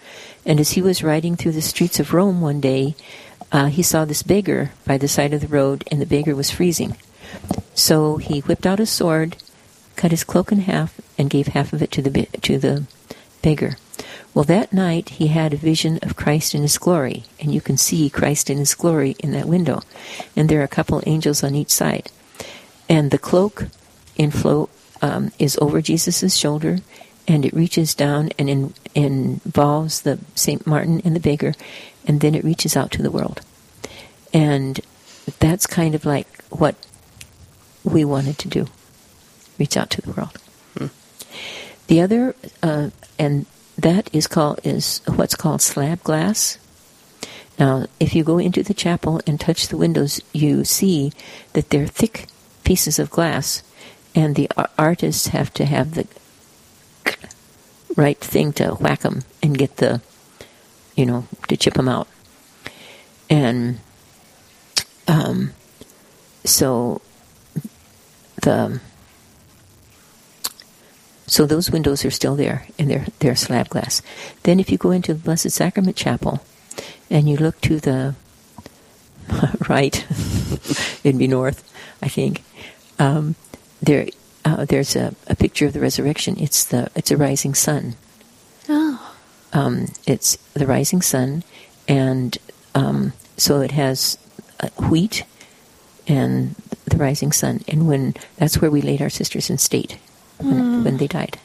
and 0.46 0.60
as 0.60 0.72
he 0.72 0.82
was 0.82 1.04
riding 1.04 1.36
through 1.36 1.54
the 1.54 1.62
streets 1.62 2.00
of 2.00 2.14
Rome 2.14 2.42
one 2.42 2.62
day, 2.62 2.96
uh, 3.52 3.68
he 3.68 3.84
saw 3.84 4.06
this 4.06 4.24
beggar 4.24 4.72
by 4.86 4.98
the 4.98 5.08
side 5.08 5.34
of 5.34 5.42
the 5.42 5.48
road, 5.48 5.84
and 5.92 6.02
the 6.02 6.06
beggar 6.06 6.36
was 6.36 6.50
freezing. 6.50 6.98
So 7.76 8.18
he 8.18 8.40
whipped 8.42 8.66
out 8.66 8.80
his 8.80 8.90
sword, 8.90 9.38
cut 9.96 10.12
his 10.12 10.24
cloak 10.24 10.52
in 10.52 10.60
half, 10.62 11.00
and 11.18 11.30
gave 11.30 11.48
half 11.48 11.74
of 11.74 11.82
it 11.82 11.92
to 11.92 12.02
the 12.02 12.26
to 12.42 12.58
the 12.58 12.86
beggar. 13.42 13.78
Well, 14.34 14.46
that 14.46 14.74
night 14.74 15.10
he 15.10 15.28
had 15.28 15.54
a 15.54 15.58
vision 15.58 16.00
of 16.02 16.16
Christ 16.16 16.56
in 16.56 16.64
his 16.64 16.78
glory, 16.78 17.24
and 17.40 17.54
you 17.54 17.62
can 17.62 17.78
see 17.78 18.10
Christ 18.10 18.50
in 18.50 18.58
his 18.58 18.74
glory 18.74 19.16
in 19.20 19.32
that 19.34 19.48
window. 19.48 19.82
And 20.36 20.50
there 20.50 20.60
are 20.62 20.64
a 20.64 20.68
couple 20.68 21.04
angels 21.06 21.44
on 21.44 21.54
each 21.54 21.70
side. 21.70 22.12
And 22.90 23.12
the 23.12 23.20
cloak 23.20 23.68
inflow 24.16 24.70
um, 25.02 25.32
is 25.38 25.58
over 25.62 25.82
Jesus' 25.82 26.36
shoulder, 26.36 26.80
and 27.28 27.46
it 27.46 27.54
reaches 27.54 27.94
down 27.94 28.32
and 28.40 28.50
in, 28.50 28.74
involves 28.96 30.02
the 30.02 30.20
Saint 30.36 30.66
Martin 30.66 31.02
and 31.06 31.16
the 31.16 31.20
beggar, 31.20 31.54
and 32.08 32.20
then 32.20 32.34
it 32.34 32.44
reaches 32.44 32.76
out 32.76 32.92
to 32.92 33.04
the 33.04 33.12
world. 33.12 33.42
And 34.34 34.80
that's 35.40 35.68
kind 35.68 35.94
of 35.94 36.06
like 36.06 36.44
what 36.50 36.76
we 37.84 38.04
wanted 38.04 38.38
to 38.40 38.48
do 38.48 38.68
reach 39.60 39.78
out 39.78 39.92
to 39.92 40.02
the 40.02 40.12
world. 40.12 40.38
The 41.88 42.02
other, 42.02 42.36
uh, 42.62 42.90
and 43.20 43.46
that 43.78 44.10
is 44.14 44.28
called 44.28 44.60
is 44.64 45.02
what's 45.06 45.36
called 45.36 45.62
slab 45.62 46.04
glass. 46.04 46.58
Now, 47.60 47.86
if 48.00 48.16
you 48.16 48.24
go 48.24 48.40
into 48.40 48.64
the 48.64 48.74
chapel 48.74 49.22
and 49.28 49.40
touch 49.40 49.68
the 49.68 49.78
windows, 49.78 50.22
you 50.34 50.64
see 50.64 51.12
that 51.54 51.70
they're 51.70 51.88
thick 51.88 52.28
pieces 52.64 52.98
of 52.98 53.10
glass, 53.10 53.62
and 54.16 54.36
the 54.36 54.50
artists 54.78 55.28
have 55.28 55.54
to 55.56 55.66
have 55.66 55.94
the 55.96 56.08
right 57.96 58.18
thing 58.18 58.54
to 58.54 58.72
whack 58.76 59.02
them 59.02 59.24
and 59.42 59.58
get 59.58 59.78
the, 59.78 60.02
you 60.96 61.06
know, 61.06 61.28
to 61.48 61.58
chip 61.58 61.76
them 61.76 61.90
out. 61.90 62.08
And 63.30 63.80
um, 65.08 65.54
so 66.44 67.02
the 68.42 68.82
so 71.28 71.46
those 71.46 71.72
windows 71.72 72.04
are 72.06 72.12
still 72.12 72.36
there, 72.36 72.68
and 72.78 72.90
they're 72.90 73.06
they're 73.20 73.36
slab 73.36 73.70
glass. 73.70 74.02
Then, 74.44 74.60
if 74.60 74.72
you 74.72 74.78
go 74.78 74.92
into 74.92 75.14
the 75.14 75.20
Blessed 75.20 75.52
Sacrament 75.52 75.96
Chapel, 75.96 76.42
and 77.10 77.30
you 77.30 77.38
look 77.38 77.60
to 77.62 77.80
the 77.80 78.16
right, 79.70 80.06
it'd 81.04 81.18
be 81.18 81.28
north, 81.28 81.64
I 82.02 82.08
think. 82.08 82.44
Um, 83.00 83.36
there 83.82 84.08
uh, 84.46 84.66
there's 84.66 84.96
a, 84.96 85.16
a 85.28 85.36
picture 85.36 85.66
of 85.66 85.74
the 85.74 85.80
resurrection. 85.80 86.36
It's 86.38 86.66
the 86.66 86.90
it's 86.96 87.12
a 87.12 87.18
rising 87.18 87.54
sun. 87.54 87.96
Oh. 88.68 89.16
Um, 89.54 89.88
it's 90.08 90.36
the 90.54 90.66
rising 90.66 91.02
sun, 91.02 91.44
and 91.88 92.38
um, 92.76 93.14
so 93.38 93.62
it 93.62 93.72
has 93.72 94.18
uh, 94.60 94.70
wheat 94.90 95.24
and 96.08 96.56
the 96.86 96.98
rising 96.98 97.32
sun. 97.32 97.62
And 97.68 97.88
when 97.88 98.16
that's 98.38 98.60
where 98.60 98.72
we 98.72 98.82
laid 98.82 99.02
our 99.02 99.10
sisters 99.10 99.50
in 99.50 99.58
state 99.58 99.98
Mm. 100.44 100.84
when 100.84 100.98
they 100.98 101.08
died. 101.08 101.38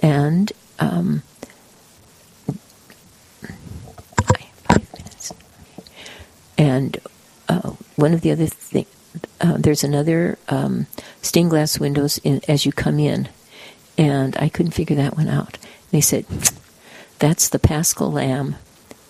And 0.00 0.52
um, 0.78 1.22
and 6.58 6.98
uh, 7.48 7.70
one 7.96 8.14
of 8.14 8.20
the 8.22 8.30
other 8.32 8.46
things, 8.46 8.86
uh, 9.40 9.56
there's 9.58 9.84
another 9.84 10.38
um, 10.48 10.86
stained 11.22 11.50
glass 11.50 11.78
windows 11.78 12.18
in, 12.18 12.40
as 12.48 12.66
you 12.66 12.72
come 12.72 12.98
in, 12.98 13.28
and 13.98 14.36
I 14.38 14.48
couldn't 14.48 14.72
figure 14.72 14.96
that 14.96 15.16
one 15.16 15.28
out. 15.28 15.58
They 15.90 16.00
said 16.00 16.26
that's 17.18 17.48
the 17.48 17.58
Paschal 17.58 18.10
Lamb 18.12 18.56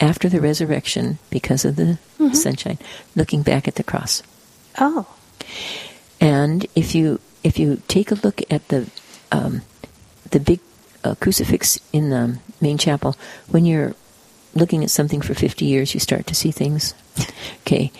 after 0.00 0.28
the 0.28 0.40
resurrection 0.40 1.18
because 1.30 1.64
of 1.64 1.76
the 1.76 1.98
Mhm. 2.18 2.34
sunshine, 2.36 2.78
looking 3.14 3.42
back 3.42 3.66
at 3.68 3.76
the 3.76 3.82
cross. 3.84 4.22
Oh. 4.78 5.06
And 6.20 6.66
if 6.74 6.94
you 6.94 7.20
if 7.46 7.60
you 7.60 7.80
take 7.86 8.10
a 8.10 8.16
look 8.16 8.42
at 8.50 8.66
the 8.68 8.90
um, 9.30 9.62
the 10.30 10.40
big 10.40 10.58
uh, 11.04 11.14
crucifix 11.20 11.78
in 11.92 12.10
the 12.10 12.38
main 12.60 12.76
chapel, 12.76 13.14
when 13.48 13.64
you're 13.64 13.94
looking 14.54 14.82
at 14.82 14.90
something 14.90 15.20
for 15.20 15.32
50 15.32 15.64
years, 15.64 15.94
you 15.94 16.00
start 16.00 16.26
to 16.26 16.34
see 16.34 16.50
things. 16.50 16.92
Okay, 17.62 17.90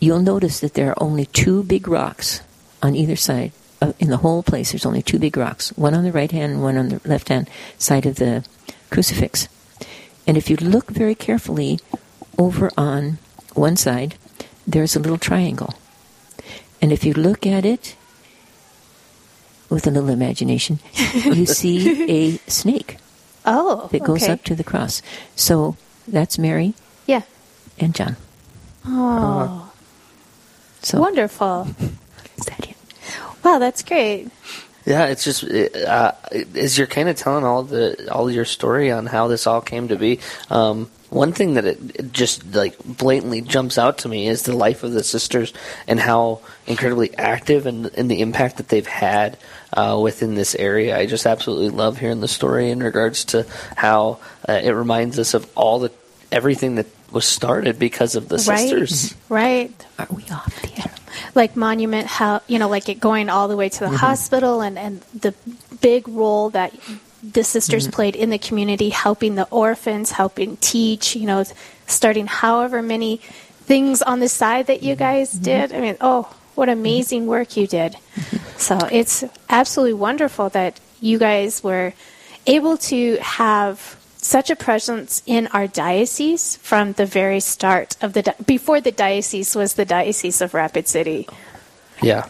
you'll 0.00 0.20
notice 0.20 0.60
that 0.60 0.74
there 0.74 0.90
are 0.90 1.02
only 1.02 1.26
two 1.26 1.62
big 1.62 1.88
rocks 1.88 2.42
on 2.82 2.94
either 2.94 3.16
side. 3.16 3.52
Uh, 3.80 3.92
in 3.98 4.08
the 4.08 4.18
whole 4.18 4.42
place, 4.42 4.72
there's 4.72 4.86
only 4.86 5.02
two 5.02 5.18
big 5.18 5.36
rocks, 5.36 5.70
one 5.76 5.94
on 5.94 6.04
the 6.04 6.12
right 6.12 6.32
hand 6.32 6.52
and 6.52 6.62
one 6.62 6.76
on 6.76 6.88
the 6.88 7.00
left 7.04 7.28
hand 7.28 7.48
side 7.78 8.04
of 8.04 8.16
the 8.16 8.44
crucifix. 8.90 9.48
And 10.26 10.36
if 10.36 10.50
you 10.50 10.56
look 10.56 10.90
very 10.90 11.14
carefully 11.14 11.80
over 12.38 12.70
on 12.76 13.18
one 13.54 13.76
side, 13.76 14.16
there's 14.66 14.96
a 14.96 15.00
little 15.00 15.18
triangle. 15.18 15.74
And 16.80 16.92
if 16.92 17.04
you 17.04 17.14
look 17.14 17.46
at 17.46 17.64
it 17.64 17.95
with 19.70 19.86
a 19.86 19.90
little 19.90 20.10
imagination, 20.10 20.78
you 21.24 21.46
see 21.62 22.10
a 22.10 22.36
snake 22.50 22.98
Oh. 23.44 23.88
that 23.92 24.02
goes 24.02 24.24
okay. 24.24 24.32
up 24.32 24.42
to 24.44 24.54
the 24.54 24.64
cross. 24.64 25.02
So 25.36 25.76
that's 26.08 26.38
Mary 26.38 26.74
Yeah. 27.06 27.22
and 27.78 27.94
John. 27.94 28.16
Oh. 28.84 29.72
So 30.82 31.00
Wonderful. 31.00 31.68
Wow, 33.44 33.60
that's 33.60 33.84
great. 33.84 34.28
Yeah, 34.84 35.06
it's 35.06 35.22
just 35.22 35.44
uh, 35.44 36.12
as 36.56 36.76
you're 36.76 36.88
kind 36.88 37.08
of 37.08 37.14
telling 37.14 37.44
all 37.44 37.62
the 37.62 38.08
all 38.12 38.28
your 38.28 38.44
story 38.44 38.90
on 38.90 39.06
how 39.06 39.28
this 39.28 39.46
all 39.46 39.60
came 39.60 39.86
to 39.88 39.96
be. 39.96 40.18
Um, 40.50 40.90
one 41.16 41.32
thing 41.32 41.54
that 41.54 41.64
it, 41.64 41.78
it 41.96 42.12
just 42.12 42.54
like 42.54 42.76
blatantly 42.84 43.40
jumps 43.40 43.78
out 43.78 43.98
to 43.98 44.08
me 44.08 44.28
is 44.28 44.42
the 44.42 44.54
life 44.56 44.82
of 44.84 44.92
the 44.92 45.02
sisters 45.02 45.52
and 45.88 45.98
how 45.98 46.40
incredibly 46.66 47.16
active 47.16 47.66
and, 47.66 47.86
and 47.96 48.10
the 48.10 48.20
impact 48.20 48.58
that 48.58 48.68
they've 48.68 48.86
had 48.86 49.38
uh, 49.72 49.98
within 50.00 50.34
this 50.34 50.54
area. 50.54 50.96
I 50.96 51.06
just 51.06 51.26
absolutely 51.26 51.70
love 51.70 51.98
hearing 51.98 52.20
the 52.20 52.28
story 52.28 52.70
in 52.70 52.82
regards 52.82 53.24
to 53.26 53.46
how 53.76 54.18
uh, 54.48 54.60
it 54.62 54.70
reminds 54.72 55.18
us 55.18 55.34
of 55.34 55.50
all 55.56 55.78
the 55.80 55.90
everything 56.30 56.74
that 56.76 56.86
was 57.10 57.24
started 57.24 57.78
because 57.78 58.16
of 58.16 58.28
the 58.28 58.36
right. 58.48 58.58
sisters. 58.68 59.14
Right. 59.28 59.72
Are 59.98 60.08
we 60.10 60.24
off 60.30 60.60
the 60.62 60.78
air? 60.78 60.92
Like 61.34 61.56
Monument, 61.56 62.06
how 62.06 62.42
you 62.46 62.58
know, 62.58 62.68
like 62.68 62.88
it 62.88 63.00
going 63.00 63.30
all 63.30 63.48
the 63.48 63.56
way 63.56 63.68
to 63.68 63.80
the 63.80 63.86
Mhm. 63.86 63.96
hospital, 63.96 64.60
and 64.60 64.78
and 64.78 65.00
the 65.14 65.32
big 65.80 66.08
role 66.08 66.50
that 66.50 66.74
the 67.32 67.44
sisters 67.44 67.84
mm-hmm. 67.84 67.94
played 67.94 68.16
in 68.16 68.30
the 68.30 68.38
community, 68.38 68.90
helping 68.90 69.34
the 69.34 69.48
orphans, 69.50 70.12
helping 70.12 70.56
teach. 70.58 71.16
You 71.16 71.26
know, 71.26 71.44
starting 71.86 72.26
however 72.26 72.82
many 72.82 73.18
things 73.66 74.02
on 74.02 74.20
the 74.20 74.28
side 74.28 74.66
that 74.68 74.82
you 74.82 74.94
mm-hmm. 74.94 75.04
guys 75.04 75.34
mm-hmm. 75.34 75.44
did. 75.44 75.72
I 75.72 75.80
mean, 75.80 75.96
oh, 76.00 76.34
what 76.54 76.68
amazing 76.68 77.26
work 77.26 77.56
you 77.56 77.66
did! 77.66 77.96
So 78.56 78.78
it's 78.90 79.22
absolutely 79.50 79.92
wonderful 79.92 80.48
that 80.48 80.80
you 80.98 81.18
guys 81.18 81.62
were 81.62 81.92
able 82.46 82.78
to 82.88 83.18
have 83.18 84.00
such 84.16 84.50
a 84.50 84.56
presence 84.56 85.22
in 85.26 85.46
our 85.48 85.66
diocese 85.66 86.56
from 86.56 86.92
the 86.94 87.06
very 87.06 87.38
start 87.40 87.96
of 88.02 88.12
the 88.12 88.22
di- 88.22 88.34
before 88.44 88.80
the 88.80 88.90
diocese 88.90 89.54
was 89.54 89.74
the 89.74 89.84
diocese 89.84 90.40
of 90.40 90.54
Rapid 90.54 90.88
City. 90.88 91.28
Yeah. 92.02 92.26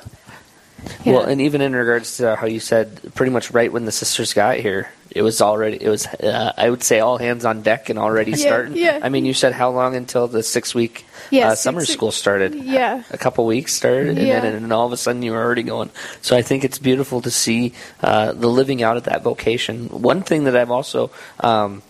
Yeah. 1.04 1.12
Well, 1.14 1.22
and 1.24 1.40
even 1.40 1.60
in 1.60 1.74
regards 1.74 2.18
to 2.18 2.36
how 2.36 2.46
you 2.46 2.60
said, 2.60 3.00
pretty 3.14 3.32
much 3.32 3.50
right 3.50 3.72
when 3.72 3.84
the 3.84 3.92
sisters 3.92 4.32
got 4.34 4.56
here, 4.58 4.88
it 5.10 5.22
was 5.22 5.40
already. 5.40 5.82
It 5.82 5.88
was. 5.88 6.06
Uh, 6.06 6.52
I 6.56 6.68
would 6.68 6.82
say 6.82 7.00
all 7.00 7.16
hands 7.18 7.44
on 7.44 7.62
deck 7.62 7.88
and 7.88 7.98
already 7.98 8.32
Yeah, 8.32 8.36
starting. 8.36 8.76
yeah. 8.76 9.00
I 9.02 9.08
mean, 9.08 9.24
you 9.24 9.32
said 9.34 9.52
how 9.52 9.70
long 9.70 9.96
until 9.96 10.28
the 10.28 10.42
six 10.42 10.74
week 10.74 11.06
Yeah, 11.30 11.46
uh, 11.46 11.50
six 11.50 11.60
summer 11.62 11.84
school 11.84 12.10
started? 12.12 12.54
Yeah. 12.54 13.02
A 13.10 13.18
couple 13.18 13.46
weeks 13.46 13.72
started, 13.72 14.18
and 14.18 14.26
Yeah. 14.26 14.40
then 14.40 14.54
and 14.54 14.72
all 14.72 14.86
of 14.86 14.92
a 14.92 14.96
sudden 14.96 15.22
you 15.22 15.32
were 15.32 15.42
already 15.42 15.62
going. 15.62 15.90
So 16.20 16.36
I 16.36 16.42
think 16.42 16.64
it's 16.64 16.78
beautiful 16.78 17.20
to 17.22 17.30
see 17.30 17.72
uh, 18.02 18.32
the 18.32 18.48
living 18.48 18.82
out 18.82 18.96
of 18.96 19.04
that 19.04 19.22
vocation. 19.22 19.88
One 19.88 20.22
thing 20.22 20.44
that 20.44 20.56
I've 20.56 20.70
also. 20.70 21.10
Um, 21.40 21.82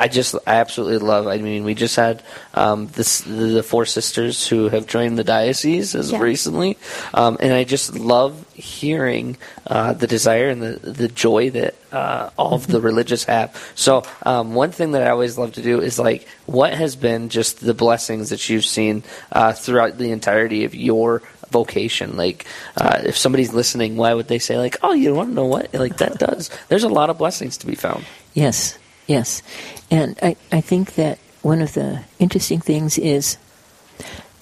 I 0.00 0.08
just 0.08 0.34
I 0.46 0.54
absolutely 0.56 0.98
love. 0.98 1.26
I 1.28 1.36
mean, 1.38 1.64
we 1.64 1.74
just 1.74 1.94
had 1.96 2.22
um, 2.54 2.86
this 2.88 3.20
the 3.20 3.62
four 3.62 3.84
sisters 3.86 4.46
who 4.48 4.68
have 4.68 4.86
joined 4.86 5.18
the 5.18 5.24
diocese 5.24 5.94
as 5.94 6.10
Yeah. 6.10 6.18
recently, 6.20 6.78
um, 7.14 7.36
and 7.38 7.52
I 7.52 7.64
just 7.64 7.94
love 7.94 8.32
hearing 8.54 9.36
uh, 9.66 9.92
the 9.92 10.06
desire 10.06 10.48
and 10.48 10.62
the 10.62 10.72
the 10.90 11.08
joy 11.08 11.50
that 11.50 11.74
uh, 11.92 12.30
all 12.38 12.54
of 12.54 12.66
the 12.66 12.80
religious 12.80 13.24
have. 13.24 13.50
So 13.74 14.02
um, 14.24 14.54
one 14.54 14.72
thing 14.72 14.92
that 14.92 15.02
I 15.06 15.10
always 15.10 15.36
love 15.36 15.52
to 15.54 15.62
do 15.62 15.80
is 15.80 15.98
like, 15.98 16.26
what 16.46 16.72
has 16.72 16.96
been 16.96 17.28
just 17.28 17.60
the 17.60 17.74
blessings 17.74 18.30
that 18.30 18.48
you've 18.48 18.64
seen 18.64 19.02
uh, 19.32 19.52
throughout 19.52 19.98
the 19.98 20.10
entirety 20.12 20.64
of 20.64 20.74
your 20.74 21.22
vocation 21.50 22.16
like 22.16 22.46
uh, 22.76 23.02
if 23.04 23.16
somebody's 23.18 23.52
listening 23.52 23.96
why 23.96 24.14
would 24.14 24.28
they 24.28 24.38
say 24.38 24.56
like 24.56 24.76
oh 24.84 24.92
you 24.92 25.12
want 25.12 25.30
to 25.30 25.34
know 25.34 25.46
what 25.46 25.66
like 25.74 25.96
that 25.96 26.16
does 26.26 26.48
there's 26.68 26.84
a 26.84 26.88
lot 26.88 27.10
of 27.10 27.18
blessings 27.18 27.56
to 27.58 27.66
be 27.66 27.74
found 27.74 28.04
Yes, 28.34 28.78
yes. 29.10 29.42
And 29.90 30.16
I, 30.22 30.36
I 30.52 30.60
think 30.60 30.94
that 30.94 31.18
one 31.42 31.60
of 31.60 31.74
the 31.74 32.04
interesting 32.18 32.60
things 32.60 32.96
is 32.96 33.36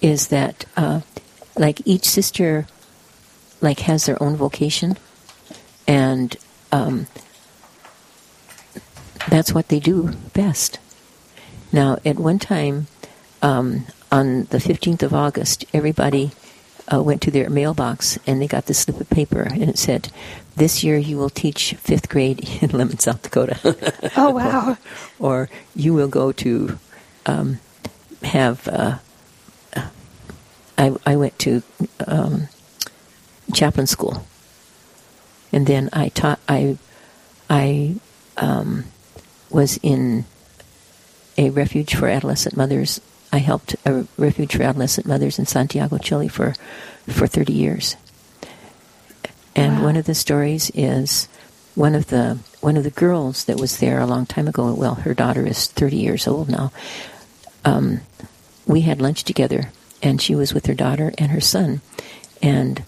is 0.00 0.28
that 0.28 0.64
uh, 0.76 1.00
like 1.56 1.80
each 1.84 2.04
sister 2.04 2.66
like 3.60 3.80
has 3.80 4.06
their 4.06 4.22
own 4.22 4.36
vocation 4.36 4.96
and 5.88 6.36
um, 6.70 7.06
that's 9.28 9.52
what 9.52 9.68
they 9.68 9.80
do 9.80 10.12
best. 10.34 10.78
Now, 11.72 11.98
at 12.04 12.16
one 12.16 12.38
time, 12.38 12.86
um, 13.42 13.86
on 14.12 14.44
the 14.44 14.58
15th 14.58 15.02
of 15.02 15.12
August, 15.14 15.64
everybody 15.72 16.30
uh, 16.92 17.02
went 17.02 17.22
to 17.22 17.30
their 17.30 17.50
mailbox 17.50 18.18
and 18.26 18.40
they 18.40 18.46
got 18.46 18.66
this 18.66 18.80
slip 18.80 19.00
of 19.00 19.10
paper 19.10 19.42
and 19.42 19.62
it 19.64 19.78
said, 19.78 20.10
This 20.56 20.82
year 20.82 20.96
you 20.96 21.16
will 21.16 21.30
teach 21.30 21.74
fifth 21.74 22.08
grade 22.08 22.40
in 22.62 22.70
Lemmon, 22.70 23.00
South 23.00 23.22
Dakota. 23.22 23.58
Oh 24.16 24.30
wow! 24.30 24.76
or 25.18 25.48
you 25.74 25.94
will 25.94 26.08
go 26.08 26.32
to 26.32 26.78
um, 27.26 27.60
have. 28.22 28.66
Uh, 28.68 28.98
I, 30.76 30.94
I 31.04 31.16
went 31.16 31.38
to 31.40 31.62
um, 32.06 32.48
chaplain 33.52 33.86
school, 33.86 34.26
and 35.52 35.66
then 35.66 35.90
I 35.92 36.08
taught. 36.08 36.40
I 36.48 36.78
I 37.50 37.96
um, 38.36 38.84
was 39.50 39.78
in 39.82 40.24
a 41.36 41.50
refuge 41.50 41.94
for 41.94 42.08
adolescent 42.08 42.56
mothers. 42.56 43.00
I 43.32 43.38
helped 43.38 43.76
a 43.84 44.06
refuge 44.16 44.56
for 44.56 44.62
adolescent 44.62 45.06
mothers 45.06 45.38
in 45.38 45.46
Santiago, 45.46 45.98
Chile, 45.98 46.28
for 46.28 46.54
for 47.06 47.26
thirty 47.26 47.52
years. 47.52 47.96
And 49.54 49.82
one 49.82 49.96
of 49.96 50.06
the 50.06 50.14
stories 50.14 50.70
is 50.74 51.28
one 51.74 51.94
of 51.94 52.08
the 52.08 52.38
one 52.60 52.76
of 52.76 52.84
the 52.84 52.90
girls 52.90 53.44
that 53.44 53.60
was 53.60 53.78
there 53.78 53.98
a 53.98 54.06
long 54.06 54.26
time 54.26 54.48
ago. 54.48 54.72
Well, 54.72 54.96
her 54.96 55.14
daughter 55.14 55.46
is 55.46 55.66
thirty 55.66 55.96
years 55.96 56.26
old 56.26 56.48
now. 56.48 56.72
Um, 57.64 58.00
we 58.66 58.82
had 58.82 59.00
lunch 59.00 59.24
together, 59.24 59.72
and 60.02 60.22
she 60.22 60.34
was 60.34 60.54
with 60.54 60.66
her 60.66 60.74
daughter 60.74 61.12
and 61.18 61.30
her 61.32 61.40
son, 61.40 61.80
and 62.42 62.82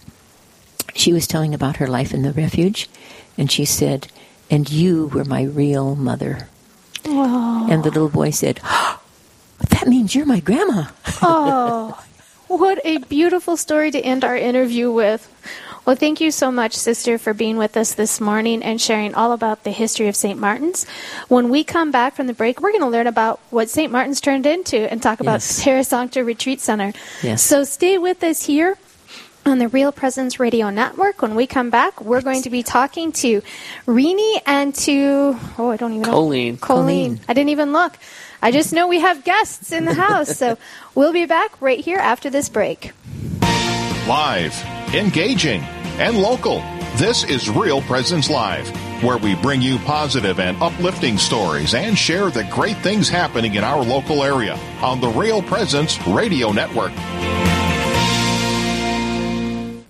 she 0.95 1.13
was 1.13 1.27
telling 1.27 1.55
about 1.55 1.77
her 1.77 1.87
life 1.87 2.15
in 2.15 2.23
the 2.23 2.33
refuge, 2.33 2.89
and 3.37 3.51
she 3.51 3.65
said, 3.65 4.09
"And 4.51 4.71
you 4.71 5.09
were 5.09 5.25
my 5.25 5.43
real 5.43 5.97
mother." 5.97 6.49
Wow. 7.05 7.67
And 7.69 7.83
the 7.83 7.91
little 7.91 8.09
boy 8.09 8.31
said, 8.31 8.61
"That 9.71 9.87
means 9.89 10.15
you're 10.15 10.27
my 10.27 10.41
grandma." 10.41 10.85
oh, 11.23 12.03
what 12.49 12.81
a 12.85 12.99
beautiful 12.99 13.57
story 13.57 13.91
to 13.91 13.99
end 14.01 14.25
our 14.25 14.37
interview 14.37 14.91
with. 14.91 15.27
Well, 15.87 15.97
thank 15.97 16.21
you 16.21 16.31
so 16.31 16.53
much, 16.53 16.75
sister, 16.75 17.17
for 17.17 17.33
being 17.33 17.57
with 17.57 17.77
us 17.77 17.95
this 17.95 18.21
morning 18.21 18.63
and 18.63 18.79
sharing 18.81 19.15
all 19.15 19.33
about 19.33 19.65
the 19.65 19.71
history 19.71 20.09
of 20.09 20.15
St. 20.15 20.39
Martin's. 20.39 20.85
When 21.29 21.49
we 21.49 21.65
come 21.65 21.91
back 21.91 22.15
from 22.15 22.27
the 22.27 22.35
break, 22.35 22.61
we're 22.61 22.71
going 22.71 22.83
to 22.83 22.89
learn 22.89 23.07
about 23.07 23.41
what 23.49 23.71
St. 23.71 23.91
Martin's 23.91 24.21
turned 24.21 24.45
into 24.45 24.77
and 24.91 25.03
talk 25.03 25.21
about 25.21 25.35
Yes. 25.41 25.65
Terra 25.65 25.83
Sancta 25.83 26.23
Retreat 26.23 26.61
Center. 26.61 26.93
Yes. 27.23 27.43
So 27.43 27.65
stay 27.65 27.97
with 27.97 28.23
us 28.23 28.45
here 28.45 28.77
on 29.47 29.59
the 29.59 29.69
Real 29.69 29.91
Presence 29.91 30.39
Radio 30.39 30.69
Network. 30.69 31.23
When 31.23 31.35
we 31.35 31.47
come 31.47 31.71
back, 31.71 31.99
we're 32.03 32.21
going 32.21 32.43
to 32.43 32.51
be 32.51 32.63
talking 32.63 33.11
to 33.13 33.41
Rini 33.87 34.43
and 34.45 34.75
to, 34.75 35.35
oh, 35.59 35.71
I 35.71 35.77
don't 35.79 35.93
even 35.93 36.03
know. 36.03 36.11
Colleen. 36.11 36.59
Colleen. 36.59 37.21
I 37.27 37.33
didn't 37.33 37.51
even 37.51 37.73
look. 37.73 37.97
I 38.43 38.51
just 38.51 38.73
know 38.73 38.89
we 38.89 39.01
have 39.01 39.25
guests 39.25 39.73
in 39.73 39.85
the 39.85 39.95
house. 39.95 40.37
so 40.37 40.57
we'll 40.95 41.13
be 41.13 41.27
back 41.27 41.61
right 41.61 41.81
here 41.81 41.99
after 41.99 42.31
this 42.31 42.49
break. 42.49 42.93
Live, 44.07 44.61
engaging, 44.95 45.63
and 45.99 46.19
local. 46.19 46.61
This 46.97 47.23
is 47.25 47.49
Real 47.49 47.81
Presence 47.83 48.29
Live, 48.29 48.69
where 49.05 49.19
we 49.19 49.35
bring 49.37 49.63
you 49.63 49.79
positive 49.81 50.41
and 50.41 50.61
uplifting 50.63 51.19
stories 51.19 51.75
and 51.75 51.97
share 51.97 52.31
the 52.31 52.45
great 52.45 52.77
things 52.79 53.09
happening 53.09 53.55
in 53.55 53.63
our 53.63 53.83
local 53.83 54.25
area 54.25 54.55
on 54.83 55.01
the 55.01 55.09
Real 55.09 55.43
Presence 55.43 56.05
Radio 56.07 56.51
Network. 56.51 56.93